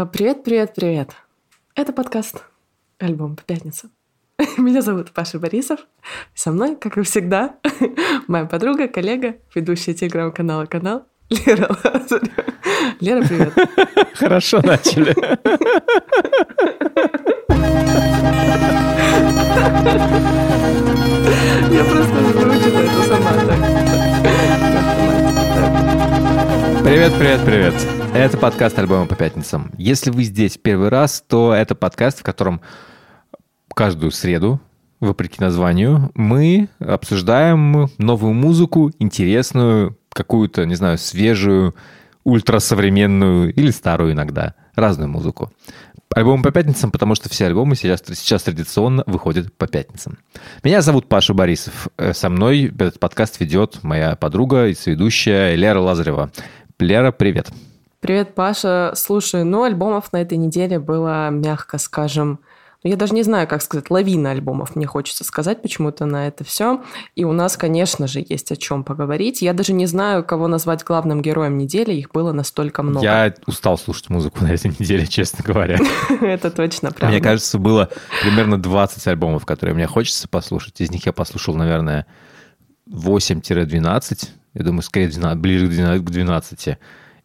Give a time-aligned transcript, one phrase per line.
[0.00, 1.10] А, привет, привет, привет.
[1.74, 2.44] Это подкаст
[3.00, 3.90] «Альбом по пятницам».
[4.56, 5.80] Меня зовут Паша Борисов.
[6.34, 7.56] Со мной, как и всегда,
[8.28, 12.44] моя подруга, коллега, ведущая телеграм-канала «Канал» Лера Лазарева.
[13.00, 13.52] Лера, привет.
[14.14, 15.16] Хорошо начали.
[21.74, 23.32] Я просто выучила это сама
[26.84, 27.97] Привет, привет, привет.
[28.18, 29.70] Это подкаст альбома по пятницам.
[29.78, 32.60] Если вы здесь первый раз, то это подкаст, в котором
[33.72, 34.60] каждую среду,
[34.98, 41.76] вопреки названию, мы обсуждаем новую музыку, интересную, какую-то, не знаю, свежую,
[42.24, 45.52] ультрасовременную или старую иногда, разную музыку.
[46.12, 50.18] Альбомы по пятницам, потому что все альбомы сейчас, сейчас традиционно выходят по пятницам.
[50.64, 51.86] Меня зовут Паша Борисов.
[51.96, 56.32] Э, со мной этот подкаст ведет моя подруга и соведущая Лера Лазарева.
[56.80, 57.46] Лера, привет.
[57.46, 57.67] Привет,
[58.34, 58.92] Паша.
[58.94, 62.40] Слушай, ну, альбомов на этой неделе было, мягко скажем,
[62.84, 66.44] ну, я даже не знаю, как сказать, лавина альбомов, мне хочется сказать почему-то на это
[66.44, 66.80] все.
[67.16, 69.42] И у нас, конечно же, есть о чем поговорить.
[69.42, 73.04] Я даже не знаю, кого назвать главным героем недели, их было настолько много.
[73.04, 75.78] Я устал слушать музыку на этой неделе, честно говоря.
[76.20, 77.08] Это точно правда.
[77.08, 77.88] Мне кажется, было
[78.22, 80.80] примерно 20 альбомов, которые мне хочется послушать.
[80.80, 82.06] Из них я послушал, наверное,
[82.88, 86.78] 8-12 я думаю, скорее 12, ближе к 12.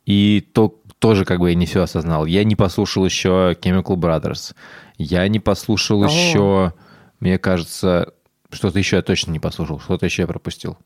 [0.05, 2.25] И то тоже как бы я не все осознал.
[2.25, 4.53] Я не послушал еще Chemical Brothers.
[4.97, 6.05] Я не послушал О.
[6.05, 6.73] еще,
[7.19, 8.13] мне кажется,
[8.51, 10.77] что-то еще я точно не послушал, что-то еще я пропустил.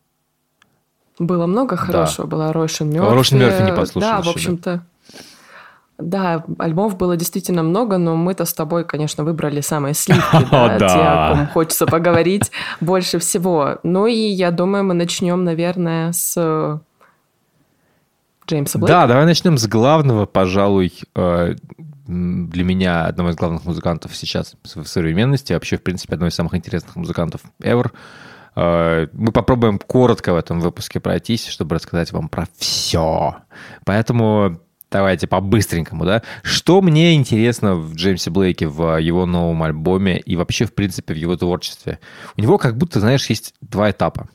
[1.20, 2.32] Было много хорошего, да.
[2.32, 3.14] была Рошин Мерфи.
[3.14, 4.86] Рошин Мерфи не послушал Да, еще, в общем-то.
[5.98, 6.40] Да.
[6.40, 10.86] да, альбомов было действительно много, но мы-то с тобой, конечно, выбрали самые сливки, да, те,
[10.86, 12.52] о ком хочется поговорить
[12.82, 13.80] больше всего.
[13.82, 16.82] Ну и я думаю, мы начнем, наверное, с
[18.48, 18.94] Джеймса Блейка.
[18.94, 21.56] Да, давай начнем с главного, пожалуй, э,
[22.08, 26.56] для меня одного из главных музыкантов сейчас в современности, вообще, в принципе, одного из самых
[26.56, 27.92] интересных музыкантов ever.
[28.56, 33.36] Э, мы попробуем коротко в этом выпуске пройтись, чтобы рассказать вам про все.
[33.86, 34.60] Поэтому
[34.90, 36.24] давайте по-быстренькому, да.
[36.44, 41.18] Что мне интересно в Джеймсе Блейке, в его новом альбоме и вообще, в принципе, в
[41.18, 42.00] его творчестве?
[42.38, 44.30] У него как будто, знаешь, есть два этапа.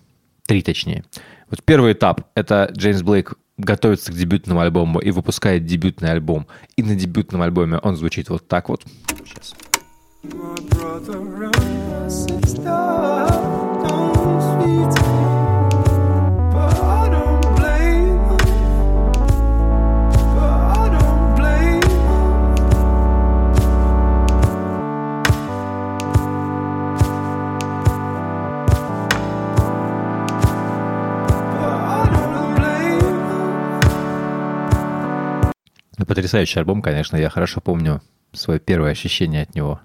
[0.47, 1.05] Три, точнее.
[1.51, 6.47] Вот первый этап— это Джеймс Блейк готовится к дебютному альбому и выпускает дебютный альбом.
[6.77, 8.85] И на дебютном альбоме он звучит вот так вот.
[9.25, 9.55] Сейчас.
[36.07, 37.17] Потрясающий альбом, конечно.
[37.17, 38.03] Я хорошо помню
[38.33, 39.81] свое первое ощущение от него.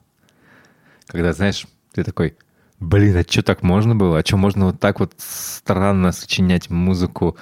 [1.07, 2.37] Когда, знаешь, ты такой,
[2.79, 4.19] блин, а что так можно было?
[4.19, 7.37] А что можно вот так вот странно сочинять музыку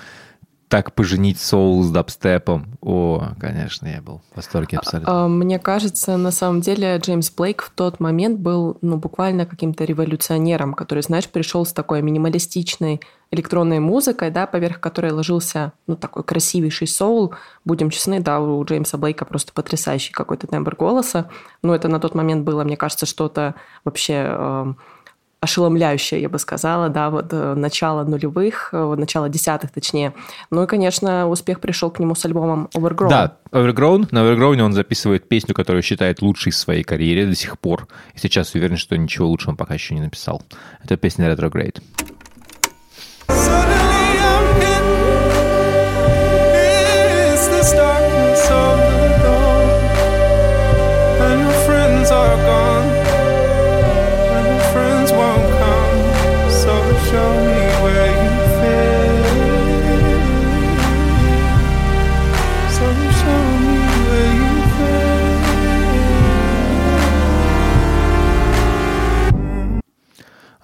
[0.68, 2.78] так поженить соул с дабстепом.
[2.82, 5.26] О, конечно, я был в восторге абсолютно.
[5.26, 9.86] А, мне кажется, на самом деле Джеймс Блейк в тот момент был ну, буквально каким-то
[9.86, 16.24] революционером, который, знаешь, пришел с такой минималистичной электронной музыкой, да, поверх которой ложился ну, такой
[16.24, 17.34] красивейший соул.
[17.66, 21.30] Будем честны, да, у Джеймса Блейка просто потрясающий какой-то тембр голоса.
[21.62, 24.74] Но это на тот момент было, мне кажется, что-то вообще э,
[25.46, 30.14] ошеломляющее, я бы сказала, да, вот э, начало нулевых, э, начало десятых, точнее.
[30.52, 33.10] Ну и, конечно, успех пришел к нему с альбомом Overgrown.
[33.10, 34.08] Да, Overgrown.
[34.12, 37.88] На Overgrown он записывает песню, которую считает лучшей в своей карьере до сих пор.
[38.14, 40.42] И сейчас уверен, что ничего лучше он пока еще не написал.
[40.84, 41.82] Это песня Retrograde.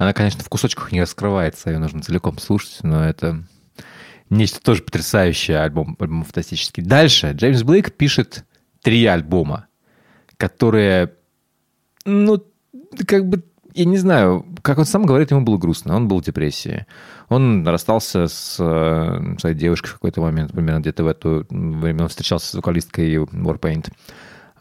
[0.01, 3.43] Она, конечно, в кусочках не раскрывается, ее нужно целиком слушать, но это
[4.31, 6.81] нечто тоже потрясающее, альбом, альбом фантастический.
[6.81, 8.43] Дальше Джеймс Блейк пишет
[8.81, 9.67] три альбома,
[10.37, 11.13] которые,
[12.03, 12.43] ну,
[13.05, 13.43] как бы,
[13.75, 16.87] я не знаю, как он сам говорит, ему было грустно, он был в депрессии.
[17.29, 22.09] Он расстался с э, своей девушкой в какой-то момент, примерно где-то в это время он
[22.09, 23.89] встречался с вокалисткой Warpaint.
[23.89, 23.93] Uh,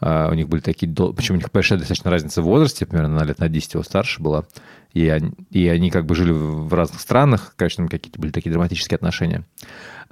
[0.01, 0.91] у них были такие...
[0.91, 4.21] Причем у них большая достаточно разница в возрасте, примерно на лет на 10 его старше
[4.21, 4.45] была
[4.93, 8.95] и они, и они как бы жили в разных странах, конечно, какие-то были такие драматические
[8.95, 9.45] отношения.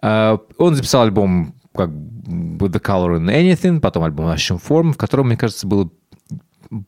[0.02, 4.98] А, он записал альбом как With the Color in Anything, потом альбом Russian Form, в
[4.98, 5.90] котором, мне кажется, было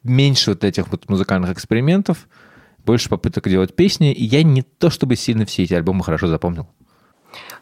[0.04, 2.28] меньше вот этих вот музыкальных экспериментов,
[2.86, 6.68] больше попыток делать песни, и я не то чтобы сильно все эти альбомы хорошо запомнил.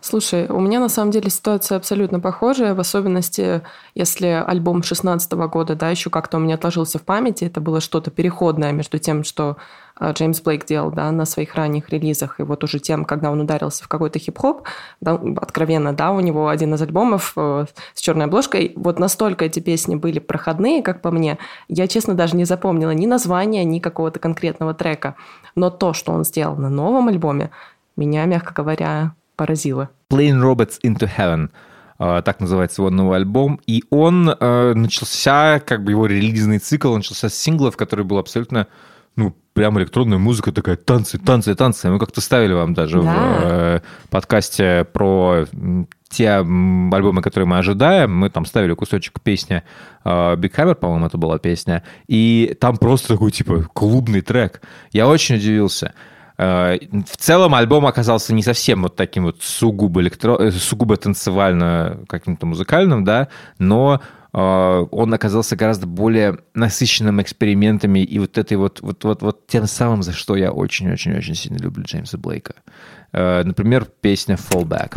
[0.01, 3.62] Слушай, у меня на самом деле ситуация абсолютно похожая, в особенности,
[3.95, 8.10] если альбом 16 года, да, еще как-то у меня отложился в памяти, это было что-то
[8.10, 9.57] переходное между тем, что
[9.95, 13.42] а, Джеймс Блейк делал, да, на своих ранних релизах, и вот уже тем, когда он
[13.42, 14.63] ударился в какой-то хип-хоп,
[15.01, 19.60] да, откровенно, да, у него один из альбомов э, с черной обложкой, вот настолько эти
[19.60, 21.38] песни были проходные, как по мне,
[21.68, 25.16] я, честно, даже не запомнила ни названия, ни какого-то конкретного трека,
[25.56, 27.51] но то, что он сделал на новом альбоме,
[27.98, 29.89] меня, мягко говоря, поразило.
[30.12, 31.50] Plane Robots into Heaven
[31.97, 36.94] э, так называется его новый альбом, и он э, начался, как бы его релизный цикл,
[36.94, 38.68] начался с синглов, который был абсолютно,
[39.15, 41.89] ну, прям электронная музыка такая, танцы, танцы, танцы.
[41.89, 43.13] Мы как-то ставили вам даже да.
[43.13, 45.45] в э, подкасте про
[46.09, 49.63] те альбомы, которые мы ожидаем, мы там ставили кусочек песни
[50.03, 54.62] э, Big Hammer, по-моему, это была песня, и там просто такой, типа, клубный трек.
[54.92, 55.94] Я очень удивился.
[56.39, 60.38] Э, в целом альбом оказался не совсем вот таким вот сугубо, электро...
[60.39, 63.27] Э, сугубо танцевально каким-то музыкальным, да,
[63.57, 64.01] но
[64.31, 68.00] э, он оказался гораздо более насыщенным экспериментами.
[68.00, 71.83] И вот этой вот, вот, вот, вот тем самым, за что я очень-очень-очень сильно люблю
[71.83, 72.56] Джеймса Блейка.
[73.12, 74.95] Например, песня fall back,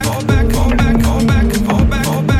[0.00, 2.37] fall back, fall back, fall back, fall back,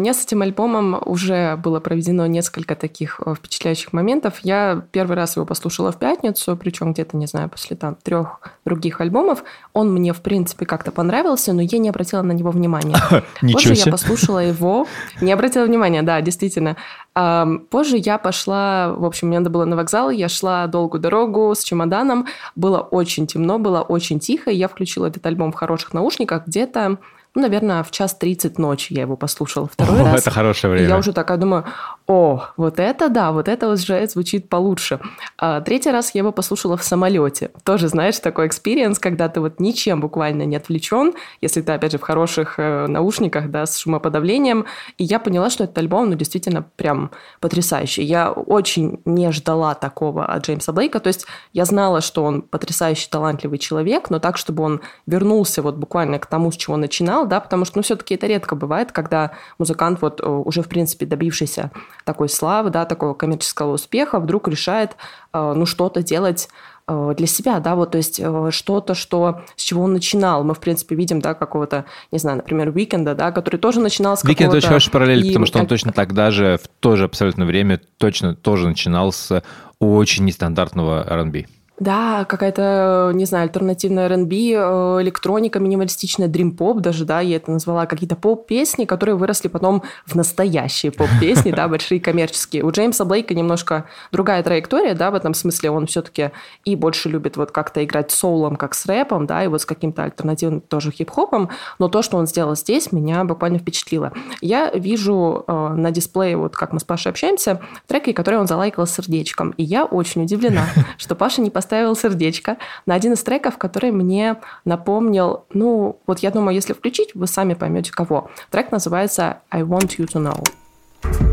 [0.00, 4.40] меня с этим альбомом уже было проведено несколько таких э, впечатляющих моментов.
[4.42, 9.00] Я первый раз его послушала в пятницу, причем где-то, не знаю, после там трех других
[9.00, 9.44] альбомов.
[9.72, 12.96] Он мне, в принципе, как-то понравился, но я не обратила на него внимания.
[13.52, 14.86] Позже я послушала его,
[15.20, 16.76] не обратила внимания, да, действительно.
[17.14, 21.62] Позже я пошла, в общем, мне надо было на вокзал, я шла долгую дорогу с
[21.62, 22.26] чемоданом,
[22.56, 26.98] было очень темно, было очень тихо, и я включила этот альбом в хороших наушниках где-то
[27.34, 30.22] ну, наверное, в час тридцать ночи я его послушала второй О, раз.
[30.22, 30.86] Это хорошее время.
[30.86, 31.64] И я уже такая думаю,
[32.08, 34.98] о, вот это да, вот это уже звучит получше.
[35.38, 37.52] А, третий раз я его послушала в самолете.
[37.62, 41.98] Тоже, знаешь, такой experience, когда ты вот ничем буквально не отвлечен, если ты, опять же,
[41.98, 44.66] в хороших э, наушниках, да, с шумоподавлением.
[44.98, 48.02] И я поняла, что этот альбом, ну, действительно прям потрясающий.
[48.02, 50.98] Я очень не ждала такого от Джеймса Блейка.
[50.98, 55.76] То есть я знала, что он потрясающий, талантливый человек, но так, чтобы он вернулся вот
[55.76, 59.32] буквально к тому, с чего начинал, да, потому что, ну, все-таки это редко бывает, когда
[59.58, 61.70] музыкант вот э, уже, в принципе, добившийся
[62.04, 64.96] такой славы, да, такого коммерческого успеха, вдруг решает,
[65.32, 66.48] э, ну, что-то делать
[66.88, 68.20] э, для себя, да, вот, то есть
[68.50, 70.44] что-то, что, с чего он начинал.
[70.44, 74.16] Мы, в принципе, видим, да, какого-то, не знаю, например, Weeknd а, да, который тоже начинал
[74.16, 75.28] с Weeknd очень хороший параллель, и...
[75.28, 79.42] потому что он точно тогда же, в то же абсолютно время, точно тоже начинал с
[79.78, 81.46] очень нестандартного R&B.
[81.80, 87.86] Да, какая-то, не знаю, альтернативная R&B, э, электроника, минималистичная, дрим-поп даже, да, я это назвала,
[87.86, 92.64] какие-то поп-песни, которые выросли потом в настоящие поп-песни, да, большие коммерческие.
[92.64, 96.32] У Джеймса Блейка немножко другая траектория, да, в этом смысле он все-таки
[96.66, 100.04] и больше любит вот как-то играть соулом, как с рэпом, да, и вот с каким-то
[100.04, 101.48] альтернативным тоже хип-хопом,
[101.78, 104.12] но то, что он сделал здесь, меня буквально впечатлило.
[104.42, 108.86] Я вижу э, на дисплее, вот как мы с Пашей общаемся, треки, которые он залайкал
[108.86, 110.66] сердечком, и я очень удивлена,
[110.98, 116.18] что Паша не поставил поставил сердечко на один из треков, который мне напомнил, ну, вот
[116.18, 118.28] я думаю, если включить, вы сами поймете кого.
[118.50, 121.29] Трек называется «I want you to know».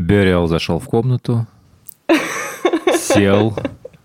[0.00, 1.46] Бериал зашел в комнату,
[2.94, 3.54] сел,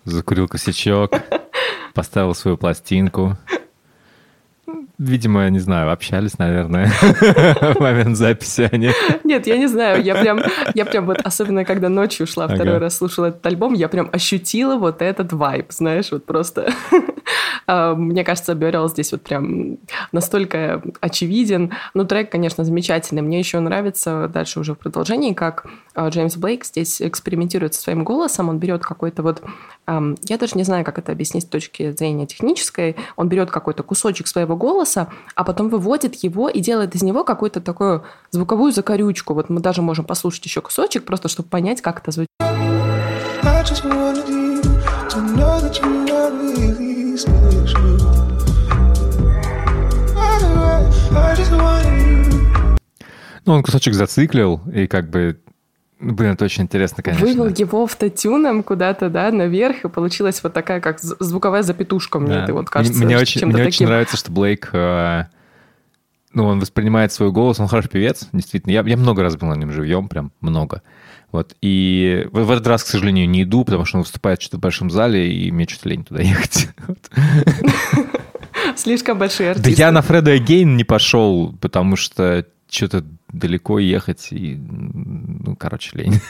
[0.04, 1.14] закурил косячок,
[1.94, 3.38] поставил свою пластинку.
[4.98, 8.92] Видимо, я не знаю, общались, наверное, в момент записи они.
[9.24, 10.40] Нет, я не знаю, я прям,
[10.74, 14.76] я прям вот, особенно когда ночью шла второй раз слушала этот альбом, я прям ощутила
[14.78, 16.74] вот этот вайб, знаешь, вот просто
[17.68, 19.78] А, мне кажется, Burial здесь вот прям
[20.12, 21.74] настолько очевиден.
[21.94, 23.22] Ну, трек, конечно, замечательный.
[23.22, 28.04] Мне еще нравится дальше уже в продолжении, как а, Джеймс Блейк здесь экспериментирует со своим
[28.04, 28.50] голосом.
[28.50, 29.42] Он берет какой-то вот
[29.88, 32.96] я даже не знаю, как это объяснить с точки зрения технической.
[33.16, 37.62] Он берет какой-то кусочек своего голоса, а потом выводит его и делает из него какую-то
[37.62, 39.34] такую звуковую закорючку.
[39.34, 42.30] Вот мы даже можем послушать еще кусочек, просто чтобы понять, как это звучит.
[53.46, 55.40] Ну, он кусочек зациклил, и как бы
[56.14, 57.26] блин, это очень интересно, конечно.
[57.26, 62.44] Вывел его автотюном куда-то, да, наверх, и получилась вот такая, как звуковая запятушка, мне да.
[62.44, 63.04] это вот кажется.
[63.04, 63.68] Мне, очень, мне таким.
[63.68, 65.24] очень нравится, что Блейк, э,
[66.34, 68.72] ну, он воспринимает свой голос, он хороший певец, действительно.
[68.72, 70.82] Я, я много раз был на нем живьем, прям много.
[71.32, 74.58] Вот, и в, в этот раз, к сожалению, не иду, потому что он выступает что-то
[74.58, 76.70] в большом зале, и мне что-то лень туда ехать.
[78.76, 79.76] Слишком большие артисты.
[79.76, 83.04] Да я на Фреда Гейн не пошел, потому что что-то
[83.38, 86.22] далеко ехать, и, ну, короче, лень.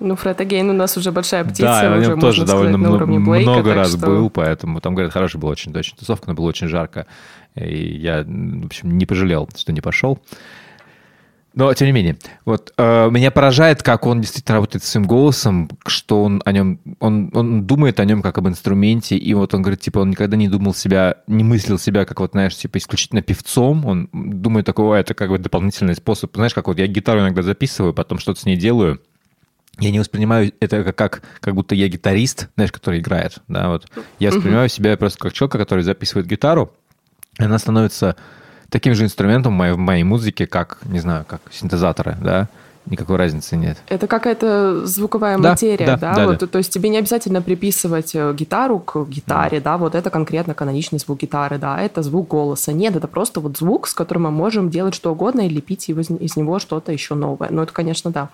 [0.00, 1.62] Ну, Фред Агейн у нас уже большая птица.
[1.62, 4.06] Да, на нем тоже довольно много, Блейка, много раз что...
[4.06, 7.06] был, поэтому там, говорят, хорошая была очень, очень тусовка, но было очень жарко.
[7.56, 10.20] И я, в общем, не пожалел, что не пошел.
[11.58, 16.22] Но, тем не менее, вот э, меня поражает, как он действительно работает своим голосом, что
[16.22, 19.80] он о нем, он, он думает о нем как об инструменте, и вот он говорит,
[19.80, 23.84] типа, он никогда не думал себя, не мыслил себя как вот, знаешь, типа, исключительно певцом,
[23.86, 27.92] он думает такого, это как бы дополнительный способ, знаешь, как вот я гитару иногда записываю,
[27.92, 29.00] потом что-то с ней делаю,
[29.80, 33.90] я не воспринимаю это как, как будто я гитарист, знаешь, который играет, да, вот.
[34.20, 36.72] Я воспринимаю себя просто как человека, который записывает гитару,
[37.36, 38.14] она становится
[38.70, 42.48] таким же инструментом в моей, в моей музыке, как, не знаю, как синтезаторы, да,
[42.86, 43.78] никакой разницы нет.
[43.88, 45.96] Это какая-то звуковая да, материя, да?
[45.96, 46.46] да, да, вот, да.
[46.46, 49.72] То есть тебе не обязательно приписывать э, гитару к гитаре, да.
[49.72, 52.72] да, вот это конкретно каноничный звук гитары, да, это звук голоса.
[52.72, 56.00] Нет, это просто вот звук, с которым мы можем делать что угодно и лепить его,
[56.00, 57.48] из него что-то еще новое.
[57.50, 58.30] Ну, это, конечно, да.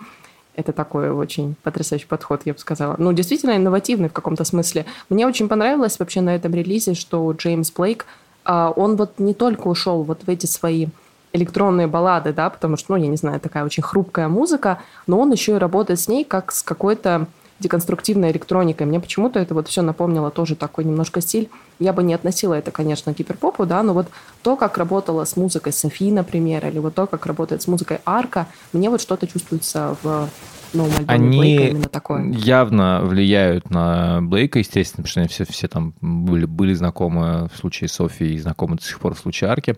[0.56, 2.94] Это такой очень потрясающий подход, я бы сказала.
[2.96, 4.86] Ну, действительно инновативный в каком-то смысле.
[5.08, 8.06] Мне очень понравилось вообще на этом релизе, что Джеймс Блейк–
[8.44, 10.88] он вот не только ушел вот в эти свои
[11.32, 15.32] электронные баллады, да, потому что, ну, я не знаю, такая очень хрупкая музыка, но он
[15.32, 17.26] еще и работает с ней как с какой-то
[17.64, 18.86] деконструктивной электроникой.
[18.86, 21.48] Мне почему-то это вот все напомнило тоже такой немножко стиль.
[21.78, 24.06] Я бы не относила это, конечно, к гиперпопу, да, но вот
[24.42, 28.46] то, как работала с музыкой Софи, например, или вот то, как работает с музыкой Арка,
[28.72, 30.28] мне вот что-то чувствуется в
[30.74, 32.30] новом альбоме они Блейка именно такое.
[32.32, 37.56] явно влияют на Блейка, естественно, потому что они все, все там были, были знакомы в
[37.56, 39.76] случае Софии и знакомы до сих пор в случае Арки.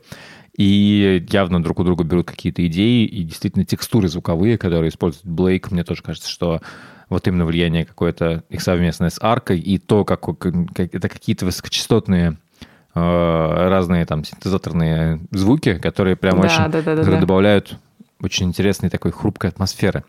[0.56, 5.70] И явно друг у друга берут какие-то идеи, и действительно текстуры звуковые, которые использует Блейк,
[5.70, 6.60] мне тоже кажется, что
[7.08, 12.36] вот именно влияние какое-то их совместное с аркой, и то, как, как это какие-то высокочастотные
[12.94, 17.20] э, разные там синтезаторные звуки, которые прям да, очень да, да, которые да.
[17.20, 17.78] добавляют
[18.22, 20.04] очень интересной такой хрупкой атмосферы.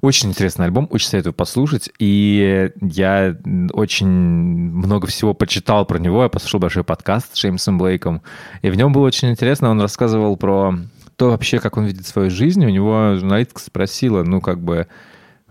[0.00, 1.90] Очень интересный альбом, очень советую послушать.
[1.98, 3.36] И я
[3.72, 6.24] очень много всего почитал про него.
[6.24, 8.22] Я послушал большой подкаст с Джеймсом Блейком.
[8.62, 9.70] И в нем было очень интересно.
[9.70, 10.74] Он рассказывал про
[11.16, 12.64] то вообще, как он видит свою жизнь.
[12.64, 14.88] У него журналистка спросила, ну, как бы,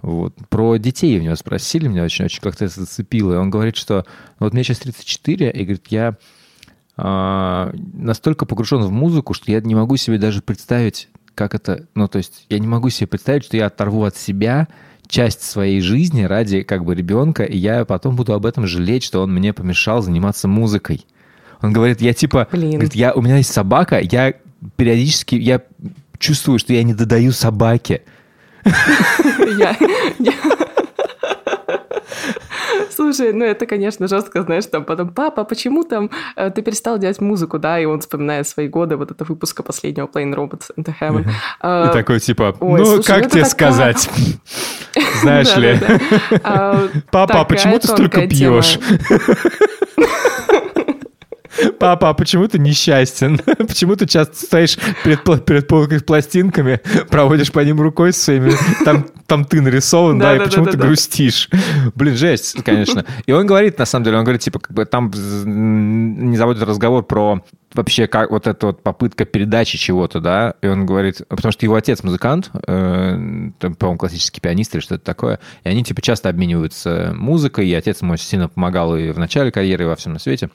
[0.02, 3.34] вот, про детей у него спросили, меня очень-очень как-то это зацепило.
[3.34, 4.06] И он говорит, что
[4.40, 6.16] вот мне сейчас 34, и говорит, я
[6.98, 12.08] э, настолько погружен в музыку, что я не могу себе даже представить как это, ну,
[12.08, 14.68] то есть я не могу себе представить, что я оторву от себя
[15.08, 19.22] часть своей жизни ради как бы ребенка, и я потом буду об этом жалеть, что
[19.22, 21.06] он мне помешал заниматься музыкой.
[21.62, 22.72] Он говорит, я типа, Блин.
[22.72, 24.34] говорит, я, у меня есть собака, я
[24.76, 25.62] периодически, я
[26.18, 28.04] чувствую, что я не додаю собаке.
[29.58, 29.76] Я,
[32.96, 37.20] Слушай, ну это, конечно, жестко, знаешь, там потом, папа, почему там э, ты перестал делать
[37.20, 41.26] музыку, да, и он вспоминает свои годы, вот это выпуска последнего Plain Robots into Heaven.
[41.62, 41.90] Uh-huh.
[41.90, 44.10] И такой, типа, Ой, ну, слушай, как тебе сказать?
[45.22, 45.80] Знаешь ли?
[46.44, 48.80] А, папа, а почему ты столько пьешь?
[51.80, 53.38] Папа, а почему ты несчастен?
[53.58, 56.80] Почему ты часто стоишь перед, перед пластинками,
[57.10, 58.54] проводишь по ним рукой своими,
[58.86, 60.88] там, там ты нарисован, да, да, и да, почему да, ты да.
[60.88, 61.50] грустишь?
[61.96, 63.06] Блин, жесть, конечно.
[63.26, 67.04] И он говорит, на самом деле, он говорит, типа, как бы там не заводит разговор
[67.04, 67.44] про
[67.74, 71.76] вообще как вот эта вот попытка передачи чего-то, да, и он говорит, потому что его
[71.76, 77.68] отец музыкант, э, по-моему, классический пианист или что-то такое, и они, типа, часто обмениваются музыкой,
[77.68, 80.50] и отец ему очень сильно помогал и в начале карьеры, и во всем на свете.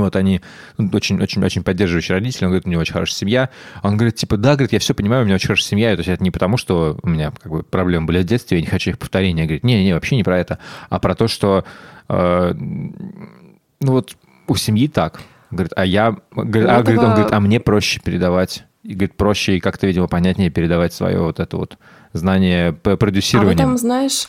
[0.00, 0.40] Вот они
[0.78, 2.44] очень-очень-очень ну, поддерживающие родители.
[2.44, 3.50] Он говорит, у него очень хорошая семья.
[3.82, 5.94] Он говорит, типа, да, говорит, я все понимаю, у меня очень хорошая семья.
[5.94, 8.62] То есть это не потому, что у меня как бы проблемы были в детстве, я
[8.62, 9.44] не хочу их повторения.
[9.44, 10.58] Говорит, не-не, вообще не про это,
[10.88, 11.64] а про то, что
[12.08, 12.54] э,
[13.82, 15.20] ну вот у семьи так.
[15.50, 16.16] Говорит, а я...
[16.30, 18.64] Говорит, а, говорит, он говорит, а мне проще передавать.
[18.82, 21.78] И говорит, проще и как-то, видимо, понятнее передавать свое вот это вот
[22.12, 23.52] знание продюсирования.
[23.52, 24.28] А в этом, знаешь,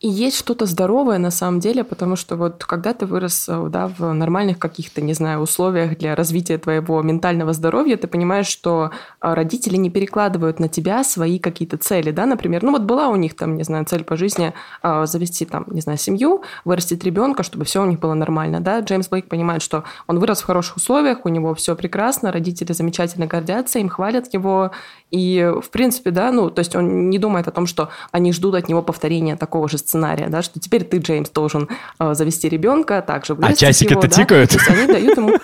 [0.00, 3.88] И есть что-то здоровое на самом деле, потому что вот когда ты вырос э, да,
[3.88, 8.90] в нормальных каких-то, не знаю, условиях для развития твоего ментального здоровья, ты понимаешь, что
[9.22, 13.16] э, родители не перекладывают на тебя свои какие-то цели, да, например, ну вот была у
[13.16, 17.42] них там, не знаю, цель по жизни э, завести там, не знаю, семью, вырастить ребенка,
[17.42, 18.80] чтобы все у них было нормально, да.
[18.80, 23.26] Джеймс Блейк понимает, что он вырос в хороших условиях, у него все прекрасно, родители замечательно
[23.26, 24.72] гордятся, им хвалят его,
[25.10, 28.54] и в принципе, да, ну, то есть он не думает о том, что они ждут
[28.54, 33.02] от него повторения такого же сценария, да, что теперь ты, Джеймс, должен э, завести ребенка,
[33.02, 34.08] также А часики-то да?
[34.08, 34.50] тикают?
[34.50, 35.38] То есть они дают ему...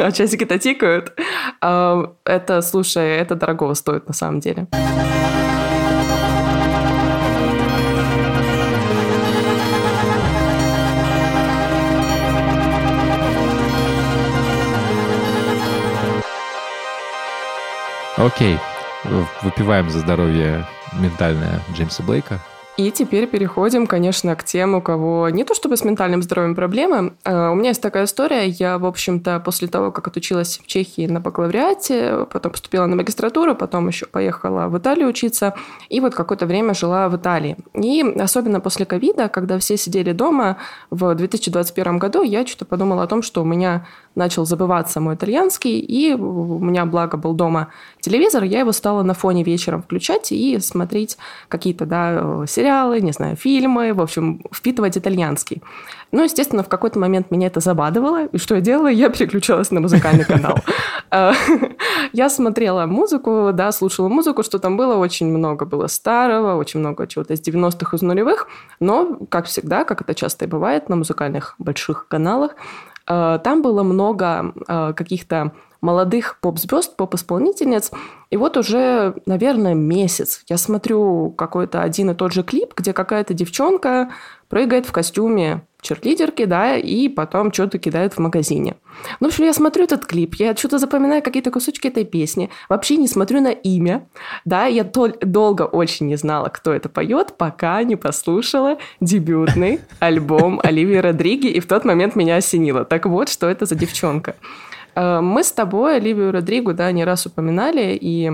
[0.00, 1.12] А часики-то тикают.
[1.60, 4.66] А, это, слушай, это дорого стоит на самом деле.
[18.16, 18.58] Окей,
[19.42, 20.66] выпиваем за здоровье
[21.00, 22.40] ментальное Джеймса Блейка.
[22.80, 27.12] И теперь переходим, конечно, к тем, у кого не то чтобы с ментальным здоровьем проблемы.
[27.24, 28.48] А, у меня есть такая история.
[28.48, 33.54] Я, в общем-то, после того, как отучилась в Чехии на бакалавриате, потом поступила на магистратуру,
[33.54, 35.54] потом еще поехала в Италию учиться,
[35.90, 37.58] и вот какое-то время жила в Италии.
[37.74, 40.56] И особенно после ковида, когда все сидели дома
[40.88, 45.78] в 2021 году, я что-то подумала о том, что у меня начал забываться мой итальянский,
[45.78, 47.68] и у меня, благо, был дома
[48.00, 51.16] телевизор, я его стала на фоне вечером включать и смотреть
[51.48, 55.62] какие-то, да, сериалы, не знаю, фильмы, в общем, впитывать итальянский.
[56.12, 58.88] Ну, естественно, в какой-то момент меня это забадывало, и что я делала?
[58.88, 60.56] Я переключалась на музыкальный канал.
[61.12, 61.32] Э,
[62.12, 67.08] я смотрела музыку, да, слушала музыку, что там было очень много было старого, очень много
[67.08, 68.46] чего-то из 90-х, из нулевых,
[68.78, 72.89] но, как всегда, как это часто и бывает на музыкальных больших каналах, Э,
[73.42, 77.90] там было много э, каких-то молодых поп-звезд, поп-исполнительниц.
[78.30, 83.34] И вот уже, наверное, месяц я смотрю какой-то один и тот же клип, где какая-то
[83.34, 84.10] девчонка
[84.48, 88.76] прыгает в костюме черлидерки, да, и потом что-то кидает в магазине.
[89.20, 92.96] Ну, в общем, я смотрю этот клип, я что-то запоминаю какие-то кусочки этой песни, вообще
[92.96, 94.06] не смотрю на имя,
[94.44, 100.60] да, я тол- долго очень не знала, кто это поет, пока не послушала дебютный альбом
[100.62, 102.84] Оливии Родриги, и в тот момент меня осенило.
[102.84, 104.36] Так вот, что это за девчонка.
[104.94, 108.32] Э, мы с тобой Оливию Родригу, да, не раз упоминали, и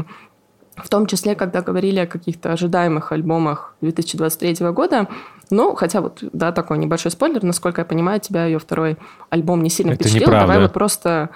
[0.77, 5.09] в том числе, когда говорили о каких-то ожидаемых альбомах 2023 года,
[5.51, 8.97] ну, хотя вот, да, такой небольшой спойлер, насколько я понимаю, тебя ее второй
[9.31, 10.29] альбом не сильно Это впечатлил.
[10.29, 10.47] Неправда.
[10.47, 11.31] Давай вот просто...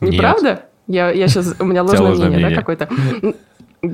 [0.00, 0.48] Неправда?
[0.48, 0.64] Нет.
[0.86, 1.54] Я, я сейчас...
[1.58, 2.88] У меня ложное мнение, да, какое-то?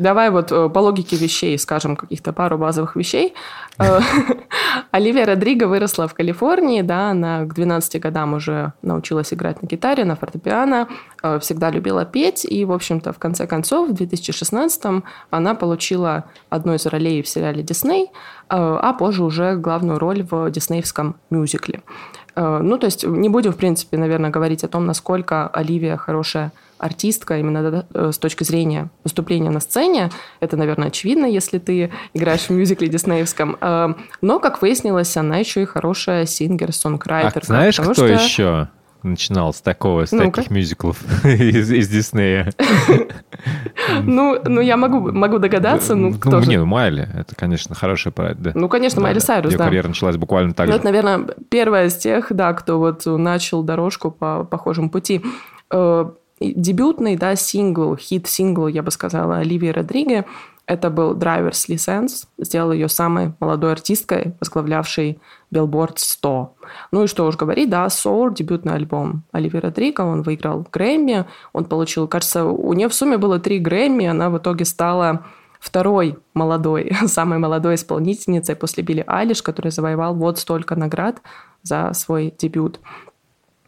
[0.00, 3.34] Давай вот э, по логике вещей скажем каких-то пару базовых вещей.
[3.78, 4.00] Э,
[4.90, 10.04] Оливия Родриго выросла в Калифорнии, да, она к 12 годам уже научилась играть на гитаре,
[10.04, 10.88] на фортепиано,
[11.22, 16.74] э, всегда любила петь, и, в общем-то, в конце концов, в 2016 она получила одну
[16.74, 18.10] из ролей в сериале «Дисней»,
[18.48, 21.82] а позже уже главную роль в диснеевском мюзикле.
[22.36, 27.38] Ну, то есть не будем, в принципе, наверное, говорить о том, насколько Оливия хорошая артистка
[27.38, 30.10] именно э, с точки зрения выступления на сцене.
[30.40, 33.56] Это, наверное, очевидно, если ты играешь в мюзикле диснеевском.
[33.60, 37.42] Э, но, как выяснилось, она еще и хорошая сингер-сонграйтер.
[37.42, 38.06] А знаешь, кто что...
[38.06, 38.68] еще?
[39.02, 42.52] начинал с такого, с ну таких мюзиклов из, из Диснея?
[44.02, 46.48] Ну, ну я могу, могу догадаться, ну, кто ну, же?
[46.48, 48.52] Не, ну, Майли, это, конечно, хорошая проект, да.
[48.54, 49.64] Ну, конечно, Майли Сайрус, да.
[49.64, 50.76] карьера началась буквально так ну, же.
[50.78, 55.22] Это, наверное, первая из тех, да, кто вот начал дорожку по похожему пути.
[56.50, 60.24] Дебютный, да, сингл, хит-сингл, я бы сказала, Оливии Родриго.
[60.66, 65.20] Это был Driver's License, сделал ее самой молодой артисткой, возглавлявшей
[65.52, 66.54] Billboard 100.
[66.92, 71.64] Ну и что уж говорить, да, Soul, дебютный альбом Оливии Родриго, он выиграл Грэмми, он
[71.64, 75.24] получил, кажется, у нее в сумме было три Грэмми, она в итоге стала
[75.62, 81.22] второй молодой, самой молодой исполнительницей после Билли Айлиш, который завоевал вот столько наград
[81.62, 82.80] за свой дебют.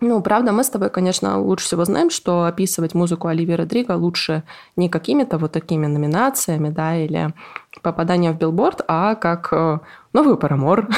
[0.06, 4.42] Ну, правда, мы с тобой, конечно, лучше всего знаем, что описывать музыку Оливии Родриго лучше
[4.76, 7.32] не какими-то вот такими номинациями, да, или
[7.82, 9.78] попаданием в билборд, а как э,
[10.12, 10.88] новый Парамор,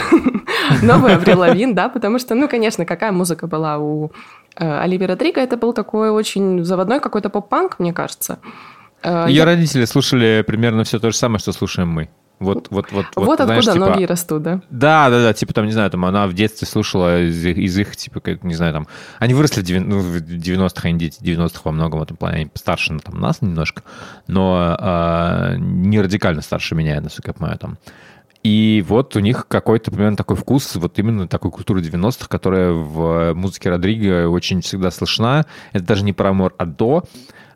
[0.82, 4.10] новый Аврил Лавин, да, потому что, ну, конечно, какая музыка была у
[4.56, 8.40] э, Оливии Родриго, это был такой очень заводной какой-то поп-панк, мне кажется.
[9.04, 12.08] Э, Ее родители слушали примерно все то же самое, что слушаем мы.
[12.38, 14.60] Вот, вот, вот, вот, вот знаешь, откуда типа, ноги растут, да?
[14.68, 17.96] Да, да, да, типа там, не знаю, там она в детстве слушала из, из их,
[17.96, 18.86] типа, как, не знаю, там,
[19.18, 22.50] они выросли в, ну, в 90-х, они дети 90-х во многом в этом плане, они
[22.52, 23.82] старше ну, там, нас немножко,
[24.26, 27.78] но э, не радикально старше меня, насколько я понимаю, там.
[28.42, 33.34] И вот у них какой-то примерно такой вкус, вот именно такой культуры 90-х, которая в
[33.34, 35.46] музыке Родриго очень всегда слышна.
[35.72, 37.02] Это даже не про Амор, а до.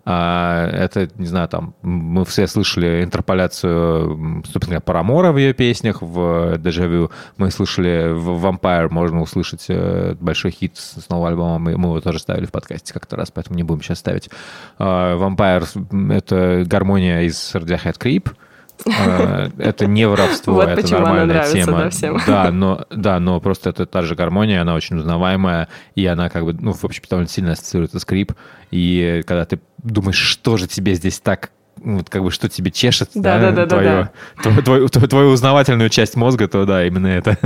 [0.04, 6.58] А, это, не знаю, там, мы все слышали интерполяцию, собственно Парамора в ее песнях, в
[6.58, 7.10] Дежавю.
[7.36, 11.58] Мы слышали в Vampire, можно услышать э, большой хит с нового альбома.
[11.58, 14.30] Мы, мы его тоже ставили в подкасте как-то раз, поэтому не будем сейчас ставить.
[14.78, 18.32] А, Vampire— это гармония из Radiohead Creep,
[18.86, 21.78] это не воровство, вот это нормальная тема.
[21.78, 22.20] Да, всем.
[22.26, 26.44] да, но, да, но просто это та же гармония, она очень узнаваемая, и она как
[26.44, 28.32] бы, ну, в общем, довольно сильно ассоциируется скрип.
[28.70, 31.50] И когда ты думаешь, что же тебе здесь так
[31.82, 34.12] вот как бы что тебе чешет, да, да, да, твое, да,
[34.44, 34.62] да.
[34.62, 37.38] Твою, твою, твою узнавательную часть мозга, то да, именно это.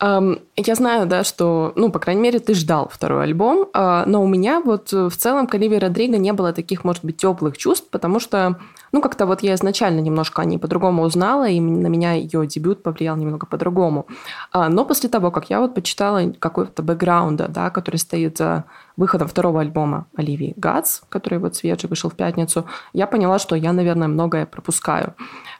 [0.00, 4.26] Я знаю, да, что, ну, по крайней мере, ты ждал второй альбом, uh, но у
[4.26, 8.20] меня вот в целом к Оливии Родриго не было таких, может быть, теплых чувств, потому
[8.20, 8.58] что
[8.92, 12.82] ну, как-то вот я изначально немножко о ней по-другому узнала, и на меня ее дебют
[12.82, 14.06] повлиял немного по-другому.
[14.52, 18.64] А, но после того, как я вот почитала какой-то бэкграунда, да, который стоит за
[18.96, 23.72] выходом второго альбома Оливии Гац, который вот свежий вышел в пятницу, я поняла, что я,
[23.72, 25.14] наверное, многое пропускаю.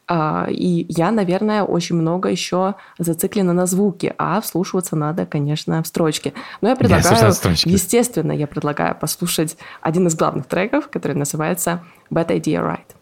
[0.09, 5.87] А, и я, наверное, очень много еще зациклена на звуке, а вслушиваться надо, конечно, в
[5.87, 6.33] строчке.
[6.61, 7.33] Но я предлагаю,
[7.65, 12.95] естественно, я предлагаю послушать один из главных треков, который называется Bad Idea Right.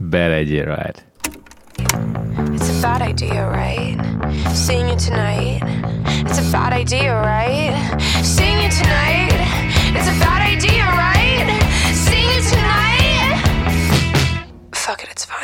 [0.00, 0.96] Bad idea, right?
[2.54, 3.96] It's a bad idea, right?
[4.52, 5.62] Seeing you tonight.
[6.26, 7.74] It's a bad idea, right?
[8.22, 9.32] Seeing you tonight.
[9.94, 11.46] It's a bad idea, right?
[11.94, 13.38] Seeing you tonight.
[14.72, 15.43] Fuck it, it's fine.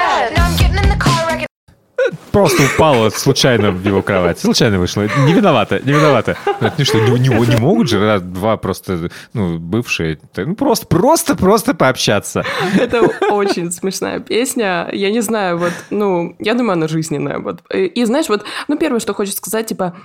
[2.31, 4.39] Просто упала случайно в его кровать.
[4.39, 5.07] Случайно вышла.
[5.25, 6.37] Не виновата, не виновата.
[6.77, 11.35] Ну что, не, не, не могут же раз, два просто, ну, бывшие, ну, просто, просто,
[11.35, 12.45] просто пообщаться.
[12.79, 14.89] Это очень смешная песня.
[14.93, 17.39] Я не знаю, вот, ну, я думаю, она жизненная.
[17.39, 17.61] Вот.
[17.73, 19.95] И знаешь, вот, ну, первое, что хочется сказать, типа,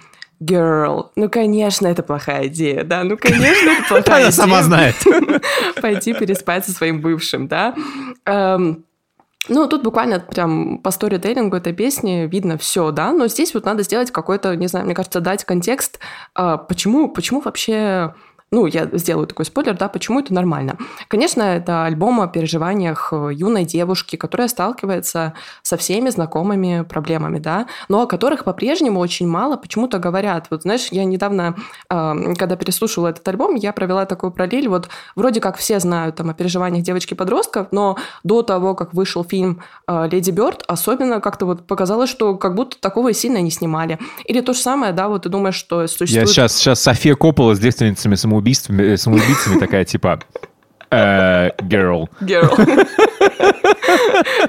[0.41, 4.17] Girl, ну, конечно, это плохая идея, да, ну, конечно, это плохая идея.
[4.17, 4.97] Она сама знает.
[5.81, 7.75] Пойти переспать со своим бывшим, да.
[9.49, 13.83] Ну, тут буквально прям по сторителлингу этой песни видно все, да, но здесь вот надо
[13.83, 16.01] сделать какой-то, не знаю, мне кажется, дать контекст,
[16.35, 18.15] а, почему, почему вообще
[18.53, 20.79] ну, я сделаю такой спойлер, да, почему это нормально.
[21.09, 27.67] Конечно, это альбом о переживаниях э, юной девушки, которая сталкивается со всеми знакомыми проблемами, да,
[27.89, 30.47] но о которых по-прежнему очень мало почему-то говорят.
[30.51, 31.57] Вот, знаешь, я недавно,
[31.89, 36.35] когда переслушивала этот альбом, я провела такую параллель, вот вроде как все знают там о
[36.35, 42.11] переживаниях девочки-подростков, но до того, как вышел фильм э, «Леди Бёрд», особенно как-то вот показалось,
[42.11, 43.99] что как будто такого и сильно не снимали.
[44.25, 46.13] Или то же самое, да, вот ты думаешь, что существует...
[46.13, 50.21] Я сейчас, сейчас София Коппола с девственницами самоубийством самоубийствами, э, самоубийцами такая, типа,
[50.91, 52.09] э, girl.
[52.21, 52.89] Girl.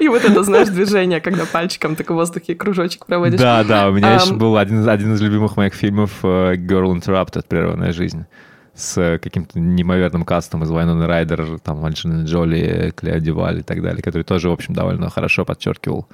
[0.00, 3.40] И вот это, знаешь, движение, когда пальчиком так в воздухе кружочек проводишь.
[3.40, 7.44] Да, да, у меня еще был один, один из любимых моих фильмов э, Girl Interrupted,
[7.48, 8.24] «Прерванная жизнь»
[8.74, 14.02] с каким-то неимоверным кастом из Вайнона Райдер, там, Анджелина Джоли, Клео Дюваль и так далее,
[14.02, 16.06] который тоже, в общем, довольно хорошо подчеркивал